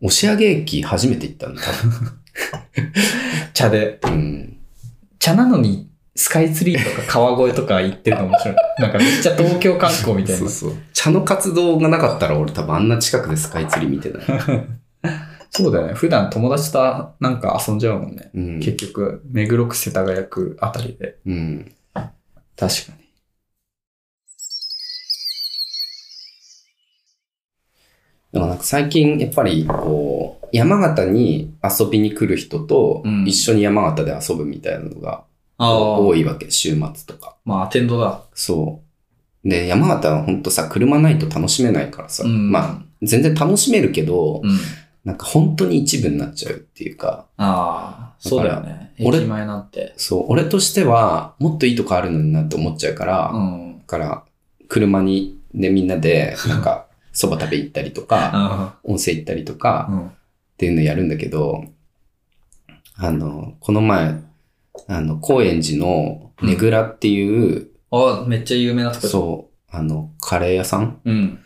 [0.02, 1.60] 押上駅初めて行ったんだ、
[3.52, 3.98] 茶で。
[4.04, 4.56] うん。
[5.18, 8.56] 茶なのに、スカイツリーとか川越とか行ってるの面白い。
[8.80, 10.38] なんかめっちゃ東京観光みたいな。
[10.38, 10.72] そうそう。
[10.92, 14.24] 茶の活動がなかったら俺多分あんな近くでスカイツリー見てない。
[15.50, 15.94] そうだよね。
[15.94, 16.78] 普段友達と
[17.20, 18.30] なんか遊んじゃうもんね。
[18.34, 18.60] うん。
[18.60, 21.16] 結局、目黒区世田谷区あたりで。
[21.26, 21.72] うん。
[22.60, 23.00] 確かに。
[28.32, 35.24] でもなんか最近やっぱりこう、山形に遊びに来る人とうん一緒に山形で遊ぶみたいなのが
[35.56, 37.36] あ多いわけ、週末とか。
[37.46, 38.22] まあ、アテンドだ。
[38.34, 38.82] そ
[39.44, 39.48] う。
[39.48, 44.58] で、山形はほんとさ、車ないと楽しめないからさ、うんまあ、全然楽しめるけど、うん。
[45.02, 48.92] なんか本当に一部になっちゃうっていうか、ああ、そうだよね。
[49.02, 49.94] 俺駅前なんて。
[49.96, 53.78] そう、俺としてはもっといいとこあるのになって思っちゃうから、うん。
[53.78, 54.24] だから、
[54.68, 59.92] 車に、ね、みんなで、なんか、 蕎麦食べ行ったりとか、あ温泉行ったりとか、あ。
[59.92, 60.06] うん。
[60.06, 60.10] っ
[60.58, 61.64] ていうのやるんだけど、
[62.96, 64.14] あの、この前、
[64.86, 71.00] あの、高円寺のねぐらっていう、あ、めっちゃ有名なとこそう、あの、カレー屋さん？
[71.04, 71.10] う。
[71.10, 71.38] うん。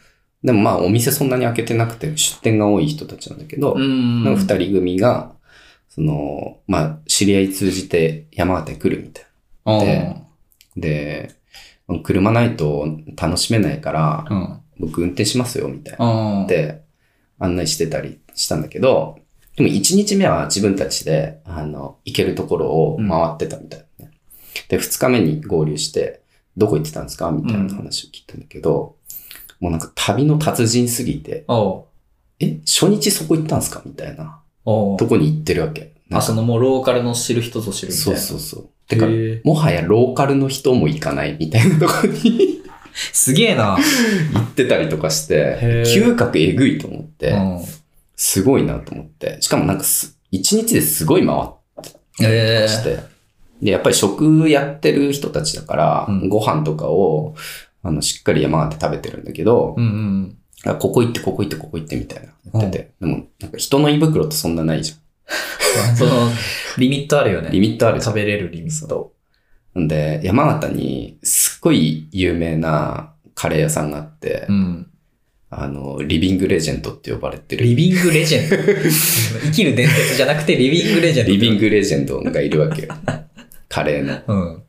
[0.43, 4.25] でもまあ、お店そんなに開けてなくて、出店が多い人たちなんだけど、うん。
[4.25, 5.33] の二人組が、
[5.95, 9.25] その、まあ、知り合い通じて山形に来るみたい
[9.65, 10.17] あで。
[10.77, 11.31] で、
[12.03, 14.61] 車ないと楽しめないから、うん。
[14.81, 16.47] 僕運転しますよ、みたいな。
[16.49, 16.83] で、
[17.39, 19.19] 案内してたりしたんだけど、
[19.55, 24.13] でも1日目は自分たちで、あの、行けるところを回ってたみたいなね。
[24.69, 26.23] で、2日目に合流して、
[26.57, 27.31] どこ行ってたんですか？
[27.31, 28.97] みたいな話を聞いたんだけど、
[29.61, 31.45] もうなんか旅の達人すぎて、
[32.41, 33.81] え、初日そこ行ったんですか？
[33.85, 34.41] みたいな。
[34.65, 35.93] とこに行ってるわけ？
[36.11, 38.21] あ、かそのもうローカルの知る人ぞ知るみたいそうな。
[38.21, 38.69] そうそう。
[38.89, 39.07] てか
[39.45, 42.61] もはやローカルの人も行かないみたいなところに
[43.13, 43.77] すげえな。
[44.35, 47.61] 行ってたりとかして嗅覚えぐいと思って、うん。
[48.17, 49.39] すごいなと思って。
[49.41, 51.37] しかもなんかす、一日ですごい回
[52.23, 52.99] ええして。
[53.63, 57.35] で、やっぱり食やってる人たちだから、うんご飯とかを、
[57.83, 60.37] あの、しっかり山形食べてるんだけどう、んうん。
[60.65, 62.91] あここ行って、ここ行って、ここ行ってみたいな言ってて。
[63.01, 64.95] でも、なんか人の胃袋ってそんなないじ
[65.97, 66.31] その、
[66.79, 67.45] リミットあるよゃん。
[67.45, 67.51] ね。
[67.51, 69.13] リミットある食べれるリミット。
[69.79, 69.83] ん。
[69.85, 74.87] んで、山形にすっごい有名なカレー屋さんがあって、うん。
[75.51, 77.65] あの、リビングレジェンドって呼ばれてる。
[77.65, 78.57] リビングレジェンド？
[79.47, 81.33] 生きる伝説じゃなくてリビングレジェンド。
[81.33, 82.89] リビングレジェンドがいるわけよ。
[83.69, 84.21] カレーの。
[84.27, 84.63] うん。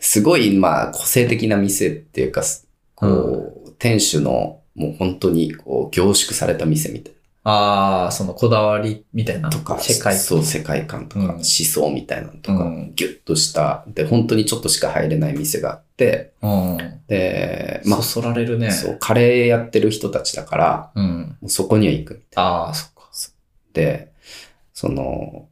[0.00, 9.48] すごい、まあ、個性的な店っていうか、すこう、店主の、もう本当に、こう、凝縮された店みたいああ、そのこだわりみたいな。
[9.48, 9.50] な。
[9.50, 10.22] とか、世界観。
[10.22, 17.00] そう、世界観とか、うん思想みたいなのとか、うんギュッとした、で、本当にちょっとしか入れない店があって、うん。
[17.08, 18.68] で、まそそられるね。
[18.68, 21.36] あ、そう、カレーやってる人たちだから、うん。
[21.46, 23.00] そこには行くみたいああ、そっか。
[23.72, 24.12] で、
[24.74, 25.48] その、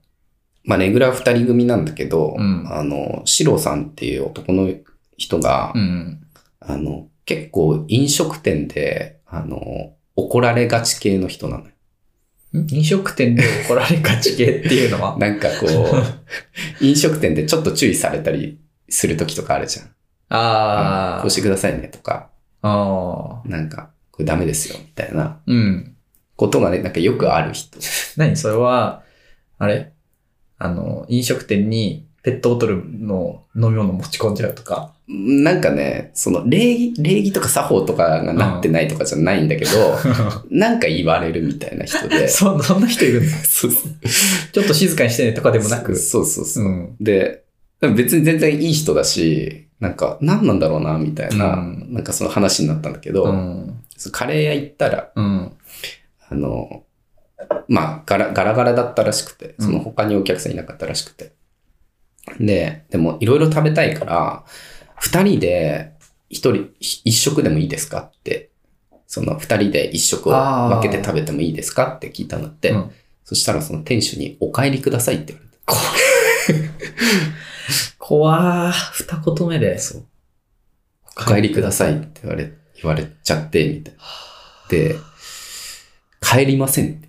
[0.64, 4.70] まあ、レギュラー二人組なんだけど、うんあの、シロさんっていう男の
[5.16, 6.20] 人が、うん。
[6.60, 11.72] あの、結構飲食店で、あの、怒られがち系の人なのよ。
[12.70, 15.18] 飲食店で怒られがち系っていうのは？
[15.20, 15.74] なんかこう、
[16.82, 19.86] 飲食店でちょっと注意されたりする時とかあるじゃん。
[20.30, 21.20] ああ。
[21.20, 22.30] こうしてくださいねとか、
[22.62, 23.46] ああ。
[23.46, 25.96] なんか、これダメですよ、みたいなうん。
[26.34, 27.78] ことがね、なんかよくある人。
[28.16, 28.36] 何？
[28.36, 29.02] それは、
[29.58, 29.92] あれ？
[30.56, 34.92] あの、飲食店にペットボトルの飲み物持ち込んじゃうとか。
[35.06, 39.70] なんかね、その礼儀、礼儀とか作法とかがなってないとかじゃないんだけど、
[40.50, 42.28] なんか言われるみたいな人で。
[42.28, 43.36] そ、そんな人いるんだ。
[43.38, 43.92] そうそう
[44.52, 45.96] ちょっと静かにしてねとかでもなく。
[45.96, 46.64] そうそうそう。
[46.64, 46.96] うん。
[47.00, 47.44] で、
[47.80, 53.74] 別に全然いい人だし、なんか何なんだろうな、みたいな、うんなんかその話になったんだけど、うん。
[54.12, 55.52] カレー屋行ったら、うん。
[56.28, 56.82] あの、
[57.68, 61.32] まあ、ガラガラガラだったらしくて、うんその他にお客さんいなかったらしくて。
[62.38, 64.44] で、でもいろいろ食べたいから、
[64.96, 65.92] 二人で
[66.28, 68.50] 一人、一食でもいいですかって、
[69.06, 72.90] その二人で一食を分けて食べてもいいですかって聞いたんだって、うん
[73.28, 76.70] そしたらその店主にお帰りくださいって言われて。
[77.98, 78.72] 怖ー。
[78.72, 79.78] 二言目で。
[79.78, 80.04] そう。
[81.14, 84.00] お帰りくださいって言われ、言われちゃって、みたいな。
[84.70, 84.94] で、
[86.22, 87.07] 帰りませんって言って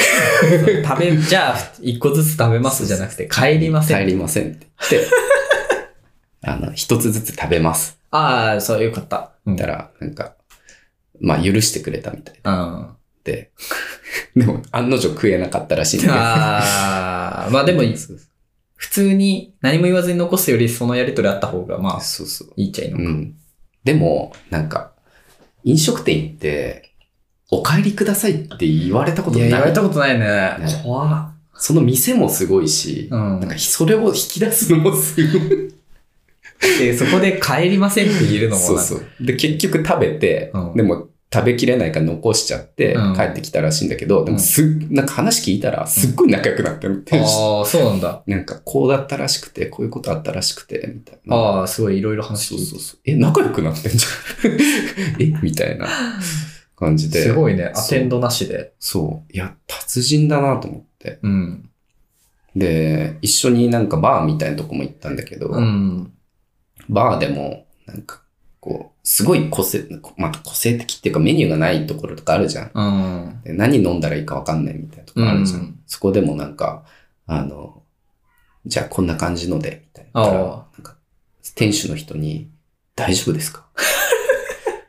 [0.86, 4.06] 食べ、じゃあ、一個ずつ食べますじゃなくて、帰りません。
[4.06, 5.10] 帰りませんって言って、
[6.42, 7.98] あの、一つずつ食べます。
[8.10, 9.32] ああ、そう、よかった。
[9.46, 9.56] うん。
[9.56, 10.34] 言ったら、なんか、
[11.20, 12.88] まあ許してくれたみたいうん。
[13.24, 13.50] で、
[14.34, 16.18] でも案の定食えなかったらしいんだけど。
[16.18, 17.82] ああ、まあでも、
[18.76, 22.52] 普通に何も言わずに残すよりそのやりとりあった方が、まあ、そうそう。
[22.56, 23.02] いいっちゃいいのか。
[23.04, 23.36] うん。
[23.84, 24.92] でも、なんか、
[25.64, 26.89] 飲食店行って、
[27.50, 29.50] お帰りくださいって言われたこといや、ない。
[29.52, 30.24] 言われたことないね。
[30.24, 30.66] ね
[31.54, 35.74] その店もすごいし、うんなんかそれを引き出すのもすごい。
[36.78, 39.04] で、そこで帰りませんって言えるのもそうそう。
[39.20, 48.22] で、結局食べて、うんでも食べきれないから残しちゃってうん帰ってきたらしいんだけど、でもすっ、なんか話聞いたらすっごい仲良くなってる店主ああ、そうなんだ。
[48.26, 51.36] なんかこうだったらしくて、こういうことあったらしくて、みたいな。
[51.36, 53.00] ああ、すごいいろいろ話聞いてそうそうそう。
[53.04, 54.52] え、仲良くなってんじゃん。
[55.22, 55.86] えみたいな
[56.80, 57.22] 感じで。
[57.22, 57.72] すごいね。
[57.74, 58.72] アテンドなしで。
[58.80, 59.32] そう。
[59.32, 61.18] いや、達人だなと思って。
[61.22, 61.70] うん。
[62.56, 66.12] で、一緒になんかバーみたいなとこも行ったんだけど、うん。
[66.88, 68.22] バーでも、なんか、
[68.58, 72.70] こう、すごい個性、まあ、個性的っていうかメニューがないところとかあるじゃん。
[72.74, 73.42] うん。
[73.44, 75.60] で何飲んだらいいかわかんないみたいなとこあるじゃん。
[75.60, 76.84] うんそこでもなんか、
[77.26, 77.82] あの、
[78.64, 80.20] じゃあこんな感じので、みたいな。
[80.22, 80.28] な
[80.78, 80.96] んか、
[81.56, 82.48] 店主の人に、
[82.94, 83.66] 大丈夫ですか？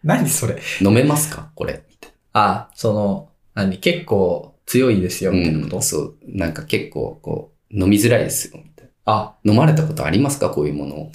[0.06, 0.60] 何それ？
[0.82, 1.50] 飲めますか？
[1.56, 3.78] これみたいあ、その、何？
[3.78, 5.38] 結構強いですよ、な。
[5.40, 6.16] みたいなこと、うんそう。
[6.28, 9.52] なんか結構、こう、飲みづらいですよ、みたいあ、な。
[9.52, 10.50] 飲まれたことありますか？
[10.50, 11.12] こういうものを。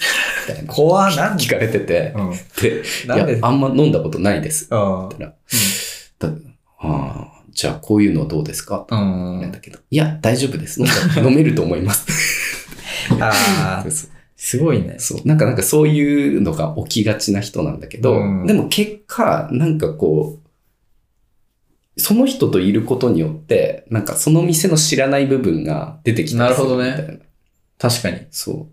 [0.48, 0.72] みたいな。
[0.72, 2.12] 怖なん聞かれてて。
[2.16, 2.30] うん。
[2.62, 4.68] で、いなんでや、あんま飲んだことないです。
[4.70, 5.08] あ
[6.78, 8.80] ああ、じゃあこういうのはどうですか？
[8.80, 9.50] ってうん。
[9.50, 10.80] だけど、いや、大丈夫です。
[11.18, 12.06] 飲めると思います。
[13.20, 13.84] ああ、
[14.36, 14.96] すごいね。
[14.98, 15.26] そう。
[15.26, 20.40] なんか、なんかそういうのが起きがちな人なんだけど、うんでも結果、なんかこ
[21.96, 26.44] う、その人といることによって、なんかその店の知らない部分が出てきたな。
[26.44, 26.64] なるほ
[27.78, 28.26] 確かに。
[28.30, 28.66] そう。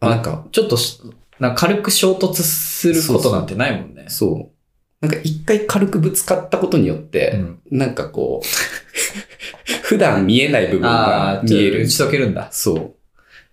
[0.00, 1.00] あなんか、ちょっとし、
[1.38, 4.06] なんか軽く衝突することなんてないもんね。
[4.08, 4.54] そう。
[5.00, 8.46] なんか一回軽くぶつかったことによって、うんなんかこう、
[9.82, 11.86] 普段見えない部分あがあ、見える打。
[11.88, 12.48] ち解けるんだ。
[12.50, 12.94] そう。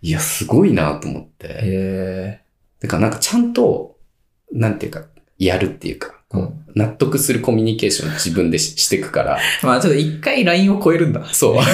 [0.02, 1.48] いや、すごいなと思って。
[1.48, 2.42] へえ。
[2.82, 3.98] だからなんかちゃんと、
[4.52, 5.06] なんていうか、
[5.38, 11.26] やるっていうか、こううん納得するコミュニケーションを自分でししていくから、 まあちょっと一回ラインを超えるんだ。
[11.34, 11.56] そう。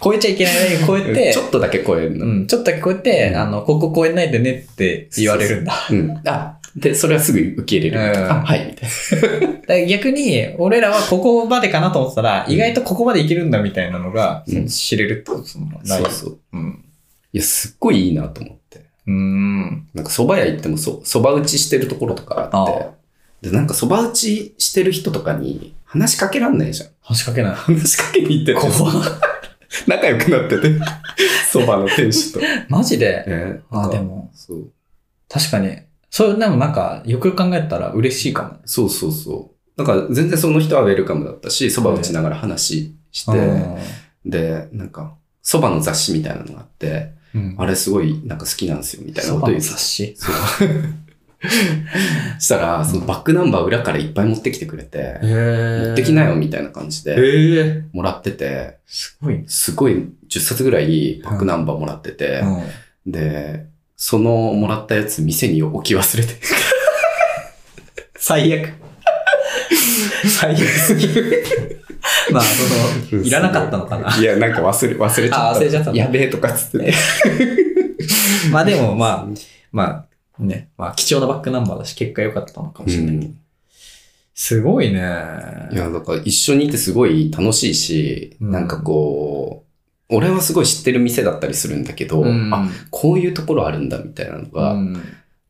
[0.00, 2.26] 超えちゃいけないラインを超えて、ちょっとだけ超えるの。
[2.26, 5.74] うん、ちょっとだけ超えて、うんあの、ここ超えないでねって言われるんだ。
[5.90, 6.20] うん。
[6.26, 8.20] あ、で、それはすぐ受け入れる。
[8.20, 9.86] うんあ、はい、みたいな。
[9.88, 16.38] 逆に、俺らはここまでかなと思ってたら、意外とここまでいけるんだみたいなのが、知れるってことそのラインそうそう。
[16.52, 16.84] うん。
[17.32, 18.86] いや、すっごいいいなと思って。
[19.06, 19.88] うーん。
[19.94, 22.66] なんか蕎麦屋行ってもそ、蕎麦打ちしてるところとかあっ
[23.42, 26.90] て、で、なんか蕎麦打ちしてる人とかに話しかけらんないじゃん。
[27.00, 27.54] 話しかけない。
[27.54, 28.92] 話しかけに行ってて、怖
[29.86, 30.68] 仲良くなってて、
[31.52, 32.40] 蕎麦の店主と。
[32.68, 33.24] マジで？
[33.26, 34.70] えーあ、なんかでも、そう。
[35.28, 35.76] 確かに。
[36.10, 38.54] それでもなんか、よくよく考えたら嬉しいかもね。
[38.64, 39.78] そうそうそう。
[39.78, 43.32] だから全然その人はウェルカムだったし、蕎麦打ちながら話して、
[44.24, 45.14] で、なんか、
[45.44, 47.54] 蕎麦の雑誌みたいなのがあって、うん。
[47.58, 50.14] あれすごいなんか好きなんですよ、みたいなこと言う雑誌。
[50.16, 50.34] そう。
[52.38, 57.84] そ したら、そのバックナンバー裏からいっぱい持ってきてくれて、へ持ってきなよみたいな感じへでえ。
[57.92, 59.44] もらってて、すごいね。
[59.46, 62.42] すごい10冊ぐらいバックナンバーもらってて、
[63.06, 66.34] で、そのもらったやつ店に置き忘れて。
[68.18, 68.87] 最悪。
[70.40, 71.44] 最悪すぎる。
[72.30, 74.16] まあ、その、いらなかったのかな。
[74.16, 75.50] いや、なんか忘れ、忘れちゃった。
[75.50, 76.94] あ忘れちゃったやべえとかっつってて。
[78.50, 79.26] まあでも、まあ、
[79.72, 80.06] ま
[80.38, 83.16] あ、ね、まあ、貴重なバックナンバーだし、結果良かったのかもしれない。
[83.16, 83.38] うん
[84.40, 85.00] すごいね。
[85.72, 89.64] いや、だから一緒にいてすごい楽しいし、うんなんかこ
[90.10, 95.02] う、俺はすごい知ってる店だったりするんだけど、うんあ、こういうところあるんだみたいなのが、うん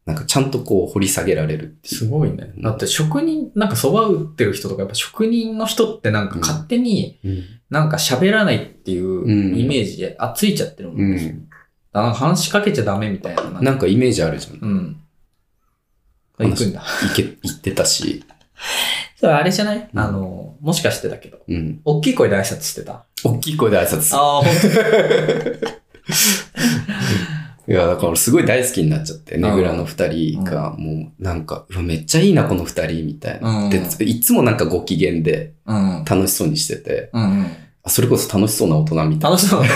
[0.09, 1.89] なんかちゃんとこう掘り下げられるって。
[1.91, 2.55] すごいね。
[2.57, 7.45] だって職人、なんか蕎麦売ってる人とか、やっぱ職人の人ってなんか勝手にうん。
[7.69, 10.97] なんか喋らないっていううんイメージで、あ、ついちゃってるもん。
[11.15, 11.49] だかうん。
[11.93, 13.61] らなんか話しかけちゃダメみたいな。
[13.61, 14.59] なんかイメージあるじゃん。
[14.67, 14.97] うん。
[16.39, 16.81] 行くんだ。
[16.81, 18.25] 行け、行ってたし。
[19.21, 21.83] それあれじゃない、うんあの、もしかしてだけど、うん。
[21.85, 23.05] 大きい声で挨拶してた？
[23.23, 24.17] 大きい声で挨拶。
[24.17, 24.47] ああ、ほん
[27.69, 33.65] いや、だからすごい大好きになっちゃって、ねぐらの二人が、もうなんか、めっちゃいいな、この二人、みたいな。
[33.65, 36.05] うんで、いつもなんかご機嫌でうん。
[36.09, 37.11] 楽しそうにしてて、
[37.87, 39.65] それこそ楽しそうな大人みたい楽しそう。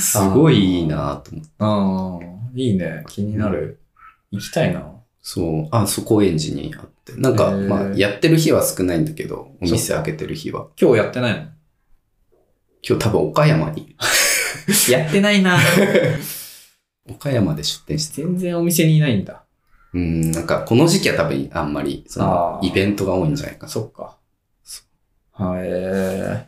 [0.00, 2.30] すごいいいなと思って。
[2.54, 2.60] うん。
[2.60, 3.04] いいね。
[3.08, 3.80] 気になる。
[4.30, 4.90] 行きたいな。
[5.20, 5.68] そう。
[5.70, 7.12] あ、そこ園児にあって。
[7.16, 10.68] なんか、まあ、やってる日は少ないんだけど、お店開けてる日は。
[10.80, 11.40] 今日やってないの？
[12.88, 13.96] 今日多分岡山に、
[14.90, 15.58] やってないな。
[17.10, 19.42] 岡山で出店して全然お店にいないんだ。
[19.94, 23.68] うん、なんか、この時期は多分あんまり、そのあ、ーイベントが多いんじゃないかな。
[23.68, 24.18] そっか
[24.62, 24.82] そ。
[25.32, 25.62] はい。
[25.64, 26.46] え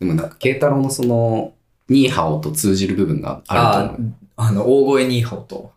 [0.00, 1.52] でもなんか、慶太郎のその、
[1.88, 4.14] ニーハオと通じる部分があると思う。
[4.36, 5.72] ああの、大声ニーハオと、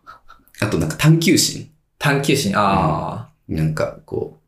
[0.60, 1.70] あとなんか探求心。
[1.98, 4.38] 探求心、あなんかこ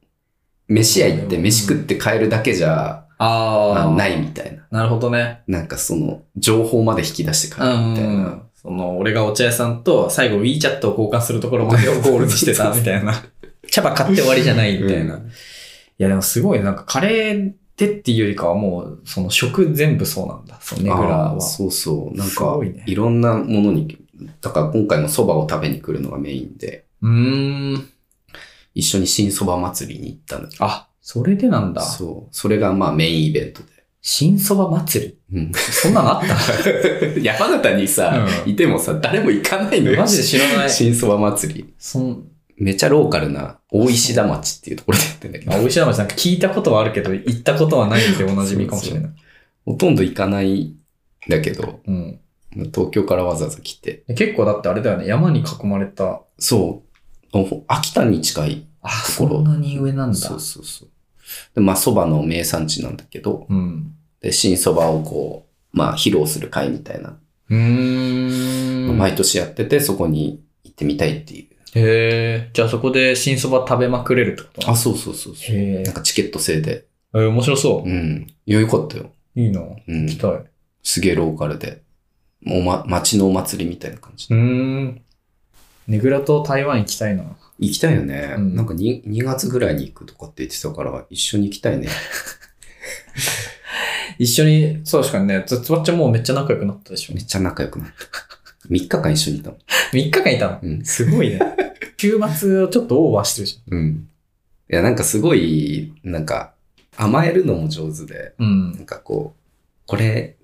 [0.69, 3.89] う、飯屋行って飯食って帰るだけじゃ、あ。
[3.89, 4.63] あないみたいな。
[4.71, 5.43] なるほどね。
[5.47, 8.11] なんかその、情報まで引き出して帰るみたいな。
[8.11, 8.43] うん。
[8.55, 13.15] その、俺がお茶屋さんと最後 WeChat を交換するところまでをゴールにしてたみたいな。
[13.71, 15.15] 茶葉買って終わりじゃないみたいな。
[15.15, 15.31] いうん
[15.99, 20.59] やでもすごいねなんかカレーでっていうよりかはもう、その食全部そうなんだ。
[20.61, 21.41] そのネグラは。
[21.41, 22.17] そうそう。
[22.17, 23.99] なんすかごいね、いろんなものに、
[24.41, 27.89] だから今回も蕎麦を食べに来るのがメインで、うーん。
[28.75, 30.49] 一緒に新蕎麦祭りに行ったの。
[30.59, 31.81] あ、それでなんだ。
[31.81, 32.37] そう。
[32.37, 33.69] それがまあメインイベントで。
[34.03, 35.19] 新そば祭り？
[35.33, 35.53] うん。
[35.55, 36.37] そんなのあった？
[37.19, 40.01] 山形にさ、うんいてもさ、誰も行かないのよ。
[40.03, 40.71] マジで知らない。
[40.71, 41.75] 新蕎麦祭り。
[41.79, 42.25] そん、
[42.59, 49.11] めちゃローカルな大石田町っていうところでやってんだけどあ、、美味しいななんか聞いたことはあるけど、行ったことはないんでおなじみかもしれない。
[49.65, 50.77] ほとんど行かないん
[51.31, 52.21] だけど、うん。
[52.75, 54.05] 東京からわざわざ来て。
[54.15, 56.21] 結構だってあれだよね、山に囲まれた。
[56.39, 56.83] そ
[57.33, 57.39] う。
[57.39, 58.67] お秋田に近い。
[58.83, 60.17] あ、ところそんなに上なんだ。
[60.17, 60.89] そうそうそう。
[61.55, 63.95] で、まあ蕎麦の名産地なんだけど、うん。
[64.21, 67.19] で、新蕎麦をこう、まあ披露する会みたいな、
[67.51, 68.99] うーん。
[68.99, 71.49] 毎年やってて、そこに行ってみたいっていう。
[71.75, 72.51] へえ。
[72.55, 74.71] じゃあそこで新そば食べまくれるってこと？
[74.71, 75.57] あ、そうそうそうそう。
[75.83, 76.87] なんかチケット制で。
[77.15, 78.27] えー面白そうん。
[78.47, 79.13] いや、よかったよ。
[79.37, 79.41] う。
[79.41, 79.61] いいな。
[79.61, 79.65] う
[79.97, 80.17] ん行き。
[80.19, 80.45] たい。
[80.83, 81.83] すげえローカルで。
[82.43, 84.37] もうま、街のお祭りみたいな感じう。
[84.37, 85.03] ーん。
[85.89, 87.25] ネグラと台湾行きたいな。
[87.59, 88.35] 行きたいよね。
[88.37, 91.89] うんなんか 2, 2月ぐらいに行くとかって言ってたから、一緒に行きたいね。
[94.19, 97.21] 一緒に、そう確かにね、つつばっちゃんもうめっちゃ仲良くなったでしょめ。
[97.21, 97.95] っちゃ仲良くなった。
[98.69, 99.59] 3日間一緒にいたもん。
[99.93, 100.59] 3日間いたの？
[100.63, 100.85] うん。
[100.85, 101.41] すごいね。
[101.99, 104.09] 週末をちょっとオーバーしてるじうん。
[104.71, 106.53] いや、なんかすごい、なんか、
[106.97, 108.47] 甘えるのも上手で、ゃん。
[108.47, 108.87] うんなん。
[108.87, 109.41] かこう、
[109.87, 110.37] これ、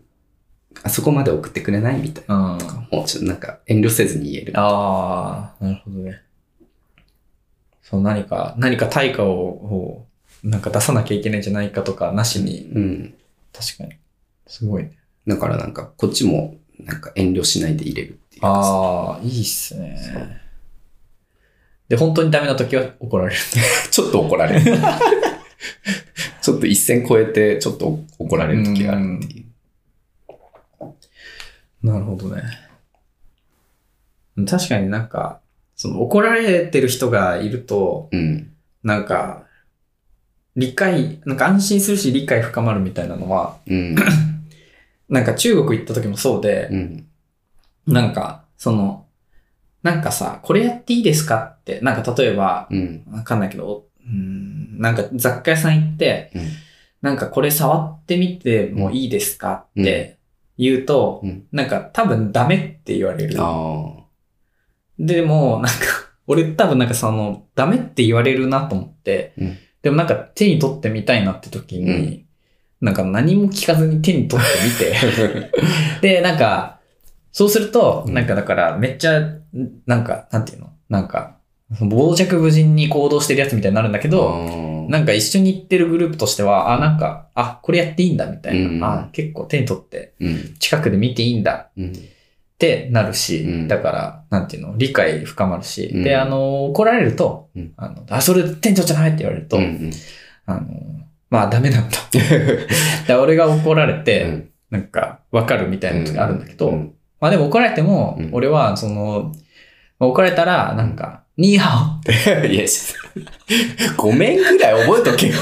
[0.83, 1.99] あそこまで送ってくれない？
[2.01, 2.37] みたいな。
[2.37, 2.97] うん。
[2.99, 4.53] もうちょっとなんか遠慮せずに言える。
[4.57, 6.21] ああ、なるほどね。
[7.85, 10.07] そう、何か、何か対価を、を
[10.43, 13.15] なんか出さなきゃいけないんじゃないかとか、なしに、うん。
[13.53, 13.93] 確かに。
[14.47, 14.99] すごいね。
[15.27, 18.45] だからなんか、こっちも、なんか遠慮しないで入れるっていう。
[18.45, 20.41] ああ、いいっすね。
[21.89, 23.41] で、本当にダメな時は怒られる。
[23.91, 24.77] ちょっと怒られる。
[26.41, 29.45] ちょっと一線超えて、ちょっと怒られる時があるっていう。
[31.87, 32.43] なるほどね。
[34.47, 35.41] 確かになんか、
[35.85, 38.55] その怒られてる人がいると、うん。
[38.83, 39.45] なんか、
[40.57, 43.95] 理解、なんか安心するし理解深まるみたいなのは、うん。
[45.11, 47.07] なんか中国行った時もそうで、うん。
[47.87, 49.05] なんか、その、
[49.83, 53.05] なんかさ、これやっていいですかって、なんか例えば、うん。
[53.11, 56.43] わかんないけど、うん、なんか雑貨屋さん行って、うん。
[57.03, 60.17] なんかこれ触ってみてもいいですかって
[60.57, 63.39] 言うと、うんなんか多分ダメって言われる。
[63.39, 64.04] ああ。
[64.99, 65.71] でも、なんか、
[66.27, 69.59] 俺多分なんかその、ダメって言われるなと思って、うん。
[69.83, 72.25] でもなんか手に取ってみたいなって時に、
[72.81, 75.51] なんか何も聞かずに手に取ってみて、
[76.01, 76.81] で、なんか、
[77.33, 78.15] そうすると、うん。
[78.15, 79.21] なんかだからめっちゃ、
[79.87, 80.71] なんか、なんていうの？
[80.89, 81.37] なんか、
[81.71, 88.69] 傍若無人に行動してるやつみたいになるんだけど、どなんか一緒に行ってるグループとしては、あ、なんか、あ、これやっていいんだみたいな。
[88.69, 88.85] うん。
[88.85, 90.55] あ、結構手に取ってうん。
[90.59, 91.71] 近くで見ていいんだ。
[91.77, 91.93] うん。
[92.65, 93.69] ってなるし、うん。
[93.69, 96.03] だから、なんていうの、理解深まるし、うん。
[96.03, 97.73] で、あの、怒られると、うん。
[97.77, 99.91] あの、あ、それ手に取っちゃダメって言われると、うん。
[100.47, 100.63] あの、
[101.31, 101.99] まあダメなんだ。
[103.07, 104.49] で俺が怒られて、うん。
[104.71, 106.93] なんか、わかるみたいな時があるんだけど、うん。
[107.21, 108.31] まあでも怒られても、うん。
[108.33, 109.33] 俺は、その、
[109.99, 112.01] まあ怒られたら、なんか、ニーハ
[112.49, 112.65] いや、
[113.97, 115.35] ごめんぐらい覚えとけよ。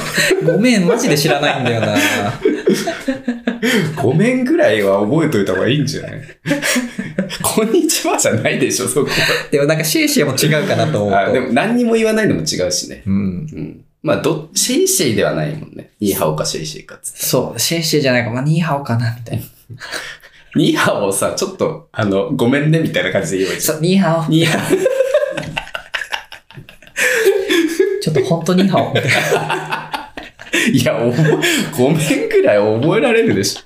[0.42, 1.96] オごめん、マジで知らないんだよな。
[4.02, 6.12] ごめんぐらいは覚えといた方がいいんじゃない？
[7.42, 9.10] こんにちはじゃないでしょ、そこ
[9.50, 11.16] でもなんかシェイシェイも違うかなと思うと。
[11.16, 11.26] は。
[11.28, 13.02] あでも何にも言わないのも違うしね。
[13.06, 13.14] うん。
[13.14, 13.18] う
[13.60, 13.80] ん。
[14.02, 15.90] まあ、ど、シェイシェイではないもんね。
[16.00, 17.18] ニーハオかシェイシェイかっつって。
[17.24, 19.44] そう、シェイシェイじゃないか、まあ、ニーハオかな、みたいな。
[20.56, 23.60] ニーハオをさ、ちょっと、あの、ごめんねみたいな感じで言えばいい。
[23.60, 24.30] そう、ニーハオ。
[24.30, 24.58] ニーハ
[28.02, 28.90] ちょっと本当ニーハオ。
[28.90, 28.94] オ。
[30.70, 33.56] いや、覚え、ごめんぐらい覚えられるでし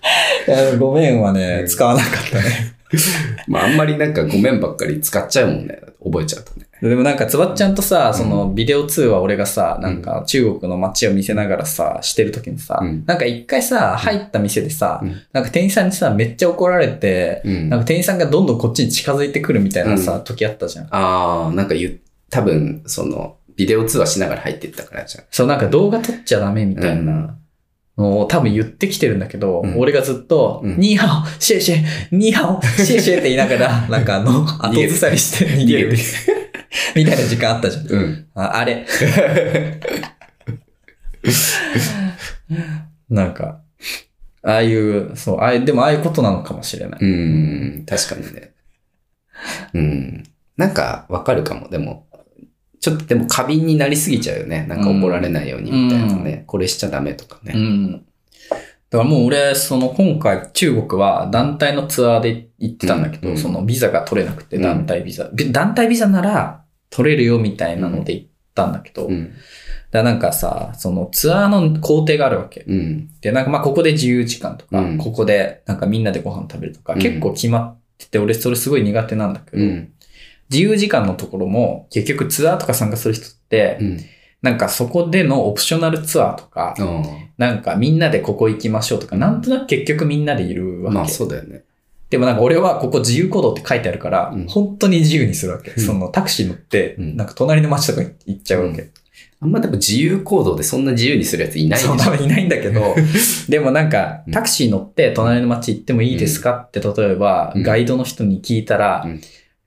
[0.46, 0.52] ょ。
[0.52, 2.74] いやごめんはね、うん使わなかったね。
[3.48, 5.80] まあ、あんまりなんかごめんばっかり使っちゃうもんね。
[6.04, 6.66] 覚えちゃうとね。
[6.82, 20.86] でもなんか、つばっちゃんとさ、そのうビデオ通話俺がさ、なんか中国の街を見せながらさ、してる時にさ、うんなんか一回さ、入った店でさ、うんなんか店員さんにさ、めっちゃ怒られて、うんなんか店員さんがどんどんこっちに近づいてくるみたいなさ、う時あったじゃん。
[20.90, 25.24] ああ、なんか言う、多分、その、ビデオ通話しながら入ってったからじゃん。
[25.30, 27.36] そう、なんか動画撮っちゃダメみたいな
[27.96, 35.96] のを多分言ってきてるんだけど、うん俺がずっと、うんニーハオ、シェイシェイ、ニーハオ、シェイシェイって言いながら、 なんかあの、後ずさりして逃げる。
[36.94, 37.86] みたいな時間あったじゃん。
[37.86, 38.26] うん。
[38.34, 38.86] ああれ。
[43.08, 43.60] なんか、
[44.42, 47.00] ああいう、そう、ああいう、でもああいうことなのかもしれない。
[47.00, 47.06] う
[47.80, 48.52] ん、確かにね。
[49.74, 50.24] うん。
[50.56, 51.68] なんか、わかるかも。
[51.68, 52.06] でも、
[52.80, 54.66] ちょっとでも過敏になりすぎちゃうよね。
[54.68, 56.44] なんか怒られないようにみたいなね。
[56.46, 57.52] これしちゃダメとかね。
[57.54, 57.92] うん。
[58.90, 69.32] だからもう俺、その今回中国は団体のツアーで行ってたんだけど、うんそのビザが取れなくてうん団体ビザ、び団体ビザなら取れるよみたいなので行ったんだけど、うん。
[69.90, 72.64] だなんかさ、そのツアーの工程があるわけ。
[72.66, 73.10] うん。
[73.20, 79.92] で、なんかまあここで自由時間とか、うんここでなんかみんなでご飯食べるとか、うん結構決まってて、俺それすごい苦手なんだけど、うん。
[80.50, 84.00] 自由時間のところも結局ツアーとか参加する人って、うん。
[84.42, 86.76] なんかそこでのオプショナルツアーとか、
[87.36, 90.94] なんかみんなでここ行きましょうとか、なんとなく結局みんなでいるわけ。
[90.94, 91.64] まあ、そうだよね。
[92.10, 95.72] でもなんか俺はここ自由行動って書いてあるから、うん本当に自由にするわけ。
[95.72, 98.90] うんそのタクシー乗って、うんなんか隣の街とか行っちゃうわけ。
[99.40, 102.94] あんまでも自由行動でそんな自由にするやついないそう、多分いないんだけど、
[103.48, 109.06] でもなんかうんタクシー乗って隣の街行ってもいいですかって例えばうんガイドの人に聞いたら、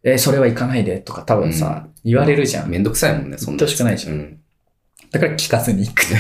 [0.04, 2.70] うんえ、それは行かないでとか多分さ、言われるじゃん。
[2.70, 4.40] めんどくさいもんね、そんなしくないじゃんうん。
[5.12, 6.20] だから聞かずに行くっていう。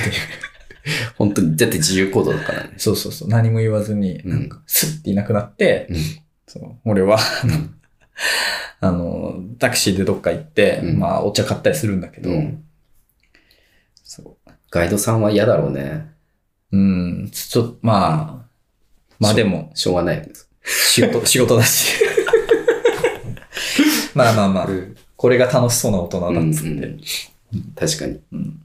[1.15, 2.73] 本当に、だって自由行動だからね。
[2.77, 3.29] そうそうそう。
[3.29, 5.97] 何も言わずに、うんなんかスッていなくなって、うん。
[6.47, 7.75] そう俺は、うん
[8.81, 12.63] あの、タクシーでどっか行って、うんまあお茶買ったりするんだけど、うん
[14.03, 16.07] そうガイドさんは嫌だろうね。
[16.71, 18.49] うん、ちょっと、まあ、
[19.19, 20.29] まあでも、しょうがないよね。
[20.63, 22.03] 仕事、仕事だし。
[24.15, 26.69] まあまあまあ、うんこれが楽しそうな大人だっつって。
[26.69, 26.99] うんうん
[27.75, 28.21] 確かに。
[28.31, 28.61] うん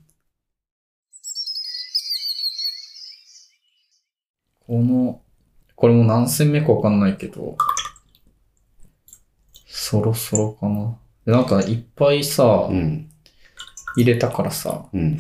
[4.67, 5.21] この、
[5.75, 7.57] これも何戦目かわかんないけど、
[9.67, 10.97] そろそろかな。
[11.27, 13.11] でなんかいっぱいさ、うん。
[13.97, 15.17] 入れたからさ、うん。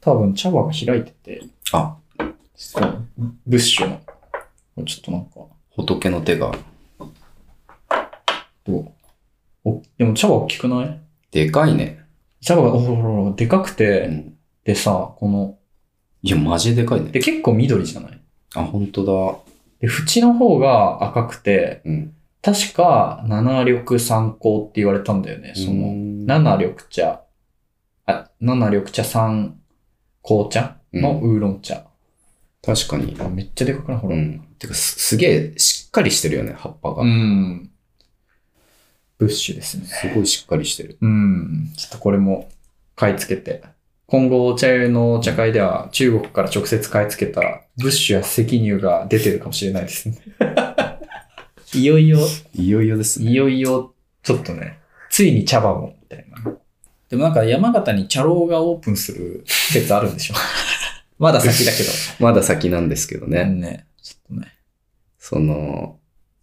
[0.00, 1.42] 多分茶葉が開いてて、
[1.72, 1.96] あ、
[2.54, 3.04] そう、
[3.46, 4.84] ブッシュの。
[4.84, 5.40] ちょっとなんか、
[5.76, 6.52] 仏の手が
[8.68, 8.92] どう
[9.64, 11.00] お、でも茶葉大きくない？
[11.30, 12.00] でかいね。
[12.40, 14.34] 茶葉が、おほらほら、でかくて、うん。
[14.64, 15.58] でさ、この、
[16.22, 17.10] いや、マジでかいね。
[17.10, 18.20] で、結構緑じゃない？
[18.54, 19.38] あ、本当だ。
[19.80, 22.14] で、縁の方が赤くて、うん。
[22.40, 25.54] 確か、七緑三香って言われたんだよね。
[25.56, 25.92] その、
[26.26, 27.22] な、七緑茶、
[28.06, 29.58] あ、七緑茶三
[30.22, 30.76] 紅茶？
[30.92, 31.84] のウーロン茶。
[32.64, 33.14] 確かに。
[33.20, 34.00] あめっちゃでかくない？
[34.00, 34.16] ほら。
[34.16, 34.40] うん。
[34.58, 37.02] てかす、すげえしっかりしてるよね、葉っぱが。
[39.20, 39.26] うん。
[39.26, 39.86] ブッシュですね。
[39.86, 40.98] すごいしっかりしてる。
[41.00, 41.72] うん。
[41.76, 42.48] ちょっとこれも
[42.96, 43.62] 買い付けて。
[44.06, 50.16] 今後お茶屋のお茶会では中国から直接買い付けたブッシュや石乳が出てるかもしれないですね。
[51.74, 52.18] いよいよ、
[52.54, 53.30] いよいよですね。
[53.30, 54.78] いよいよ、ちょっとね、
[55.10, 56.56] ついに茶葉も、みたいな。
[57.10, 60.34] でもなんか山形に茶楼がオープンする説あるんでしょ
[61.18, 61.90] まだ先だけど。
[62.20, 63.44] まだ先なんですけどね。
[63.44, 63.86] ね。
[64.02, 64.52] ちょっとね。
[65.18, 65.98] その、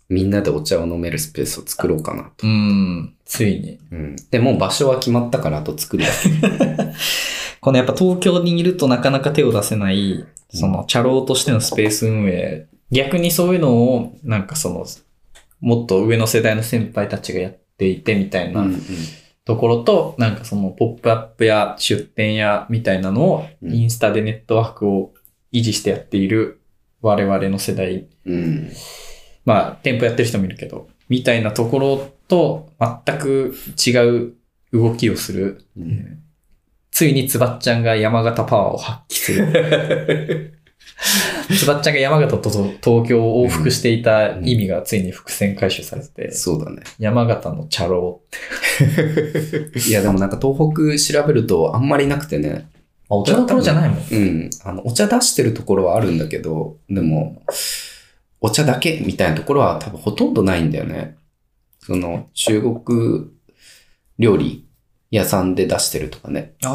[0.10, 2.46] みんなでお茶を飲めるスペースを作ろうかなと。
[2.46, 3.16] うん。
[3.26, 3.80] ついに。
[3.92, 4.16] うん。
[4.30, 6.30] で、もう場所は決まったから、あと作るだけ。
[7.60, 12.68] このやっぱ東京にいるとなかなか手を出せない、その茶楼としてのスペース運営。
[12.92, 14.86] 逆にそういうのを、なんかその、
[15.60, 18.82] もっと上の世代の先輩たちがやっていてみたいなうん
[19.46, 25.14] ところと、なんかそのポップアップや出店やみたいなのを、うんインスタでネットワークを
[25.52, 26.62] 維持してやっている
[27.02, 28.08] 我々の世代。
[28.26, 28.34] うん。
[28.34, 28.72] うん。
[29.46, 32.70] まあ、店舗やってる人もいるけど、みたいなところと
[33.06, 34.34] 全く違う
[34.74, 35.66] 動きをする。
[35.78, 36.22] うん
[36.96, 40.54] ついにつばっちゃんが山形パワーを発揮する。
[41.54, 46.84] つばっちゃんが山形と東京を往復していた意味がついに伏線回収されてて、そうだね。
[46.98, 49.80] 山形の茶楼って。
[49.90, 52.70] いや、でもなんか東北調べるとあんまりなくてね。
[53.10, 54.00] あ、お茶どころじゃないもん。
[54.10, 54.50] うん。
[54.64, 57.42] あの、お茶出してるところはあるんだけど、でも、
[58.46, 61.18] お茶だけみたいなところは多分ほとんどないんだよね。
[61.80, 63.32] その、中国
[64.20, 64.68] 料理
[65.10, 66.54] 屋さんで出してるとかね。
[66.64, 66.72] ああ、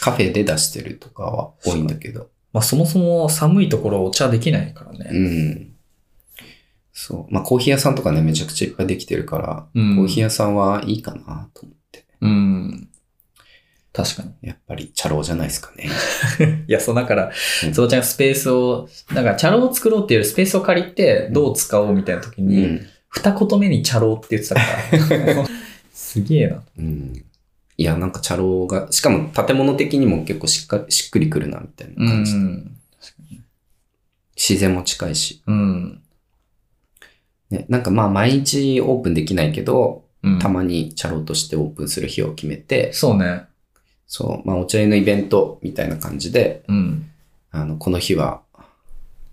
[0.00, 2.28] カフェで出してるとかは多いんだけど。
[2.52, 5.10] まあそもそも寒いところお茶できないからうね。
[5.10, 5.72] ん。
[6.92, 7.32] そう。
[7.32, 12.04] まあコーヒー屋さんとかね、めちゃくちゃいっぱいできてるから、うんコーヒー屋さんはいいかなと思って。
[12.20, 12.87] うん。
[13.92, 14.30] 確かに。
[14.42, 15.88] やっぱり茶楼じゃないですかね。
[16.68, 17.32] いや、そう、だから
[17.64, 22.86] うん、つばちゃんがスペースを、だから茶楼を作ろうっていうよりスペースを借りてどう使おうみたいな時うに、ん。
[23.08, 25.46] 二言目に茶楼って言ってたから。
[25.92, 26.62] すげえな。
[26.78, 27.24] うん。
[27.76, 32.38] いや、なんか茶楼が、しかも建物的にも結構しっかり、しっくりくるな、みたいな感じで。
[32.38, 32.78] ん。
[34.36, 35.42] 自然も近いし。
[35.46, 36.02] うん。
[37.50, 43.47] ね、なんかまあ毎日オープンできないけど、うんたまに茶楼としてオープンする日を決めて、そうね。
[44.08, 47.10] そう、まあお茶屋のイベントみたいな感じで、うん。
[47.50, 48.40] あの、この日は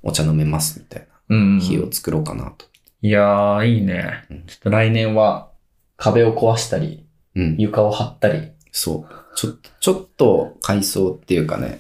[0.04, 2.66] お茶飲めますみたいうんな日を作ろうかなと。
[3.02, 4.44] いやー、いいねうん。
[4.46, 5.50] ちょっと来年は
[5.96, 7.06] 壁を壊したり、
[7.36, 7.56] うん。
[7.58, 8.52] 床を張ったり。
[8.72, 9.38] そう。
[9.38, 11.80] ちょ、ちょっと改装っていうかね、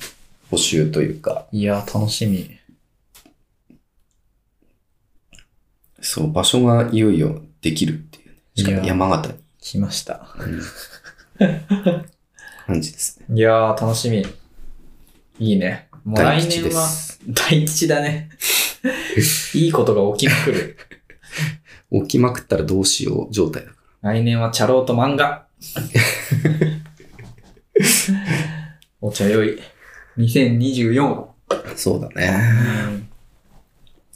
[0.49, 2.49] 補修というか、いやー、楽しみ。
[5.99, 8.35] そう、場所がいよいよできるっていうね。
[8.55, 9.35] しかも山形に。
[9.59, 10.27] 来ました。
[12.65, 13.37] 感じですね。
[13.37, 14.25] いやー、楽しみ。
[15.39, 15.89] いいね。
[16.03, 17.19] もう来年はす。
[17.27, 18.29] 大吉だね。
[19.53, 20.77] いいことが起きまくる。
[21.91, 25.45] 起きまくったらどうしよう状態だか来年は茶楼と漫画。
[29.01, 29.59] お茶よい。
[30.17, 31.25] 2024。
[31.49, 31.75] ら。
[31.75, 33.05] そうだね。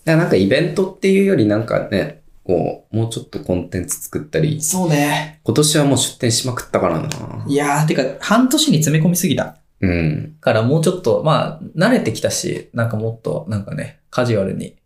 [0.05, 5.39] いやなんかイベントっていうよりなんかね、こう、もうちょっとコンテンツ作ったり、そうね。
[5.43, 7.07] 今年はもう出店しまくったからな。
[7.47, 9.57] いやー、てか、半年に詰め込みすぎた。
[9.81, 10.35] うん。
[10.41, 14.77] からもうちょっと、まあ、慣れてきたし、なんかもっと、なんかね、カジュアルに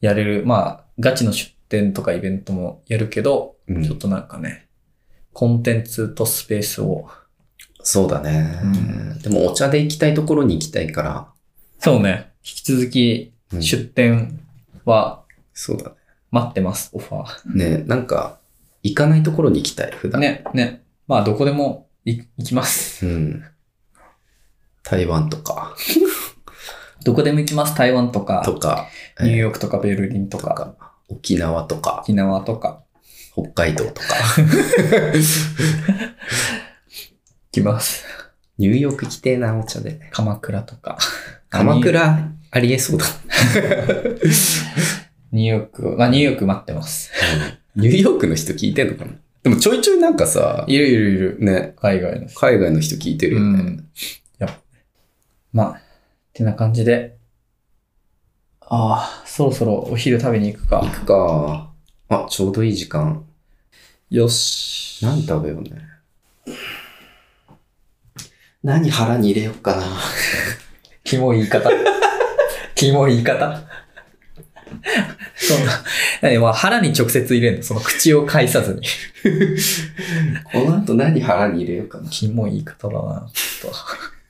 [0.00, 3.84] やれる、まあ、ガチの出店とかイベントもやるけど、うん。
[3.84, 4.66] ちょっとなんかね、
[5.32, 7.06] コンテンツとスペースを、
[7.84, 9.18] そうだね、うん。
[9.20, 11.28] でもお茶で行きたいところに行きたいから、
[11.78, 13.62] そうね、引き続きうん。
[13.62, 14.40] 出店
[14.84, 15.22] は
[15.54, 15.92] そうだ
[16.32, 17.54] 待ってます、オファー。
[17.54, 17.78] ね。
[17.78, 18.40] ね、なんか、
[18.82, 20.20] 行かないところに行きたい、普段。。
[20.20, 20.82] ね、ね。
[21.06, 23.06] まあ、どこでもい行きます。
[23.06, 23.44] うん。
[24.82, 25.76] 台湾とか、
[27.04, 27.76] どこでも行きます。
[27.76, 28.88] 台湾とか、とか、
[29.20, 32.82] ニューーヨークとかベルリンとか、とか、沖縄とか、沖縄とか、
[33.34, 34.06] 北海道とか、
[35.14, 35.22] 行
[37.52, 38.06] きます。
[38.56, 40.00] ニューヨーク来てえな、お茶で。
[40.12, 40.96] 鎌倉とか。
[41.50, 43.04] 鎌倉、ありえそうだ。
[45.32, 47.10] ニューヨーク、まあ、ニューヨーク待ってます。
[47.74, 49.12] ニューヨークの人聞いてんのかな？
[49.42, 51.36] でもちょいちょいなんかさ、いるいるいる。
[51.40, 52.38] ね、海外の人。
[52.38, 53.46] 海外の人聞いてるよね。
[53.46, 53.88] うん。
[54.38, 54.58] や
[55.52, 55.80] まあ、っ
[56.32, 57.16] てな感じで。
[58.60, 60.80] ああ、そろそろお昼食べに行くか。
[60.80, 61.72] 行くか。
[62.08, 63.24] あ、ちょうどいい時間。
[64.10, 65.04] よし。
[65.04, 65.72] 何食べようね。
[68.62, 69.82] 何腹に入れようかな。
[71.02, 71.70] キモい言い方。
[72.74, 73.62] キモい言い方。
[75.34, 75.84] そんな、
[76.20, 77.62] 何まあ腹に直接入れるの？
[77.62, 78.82] その口を介さずに。
[80.52, 82.08] この後何腹に入れようかな。
[82.08, 83.30] キモい言い方だな。
[83.32, 83.78] ちょっと。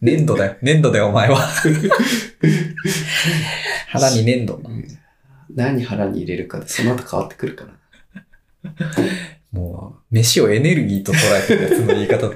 [0.00, 0.56] 粘土だよ。
[0.62, 1.36] 粘土だよ、お前は。
[3.88, 4.60] 腹に粘土。
[5.54, 7.70] 何腹に入れるかで、その後変わってくるかな。
[9.52, 12.30] もう、飯をエネルギーと捉えてるやつの言い方。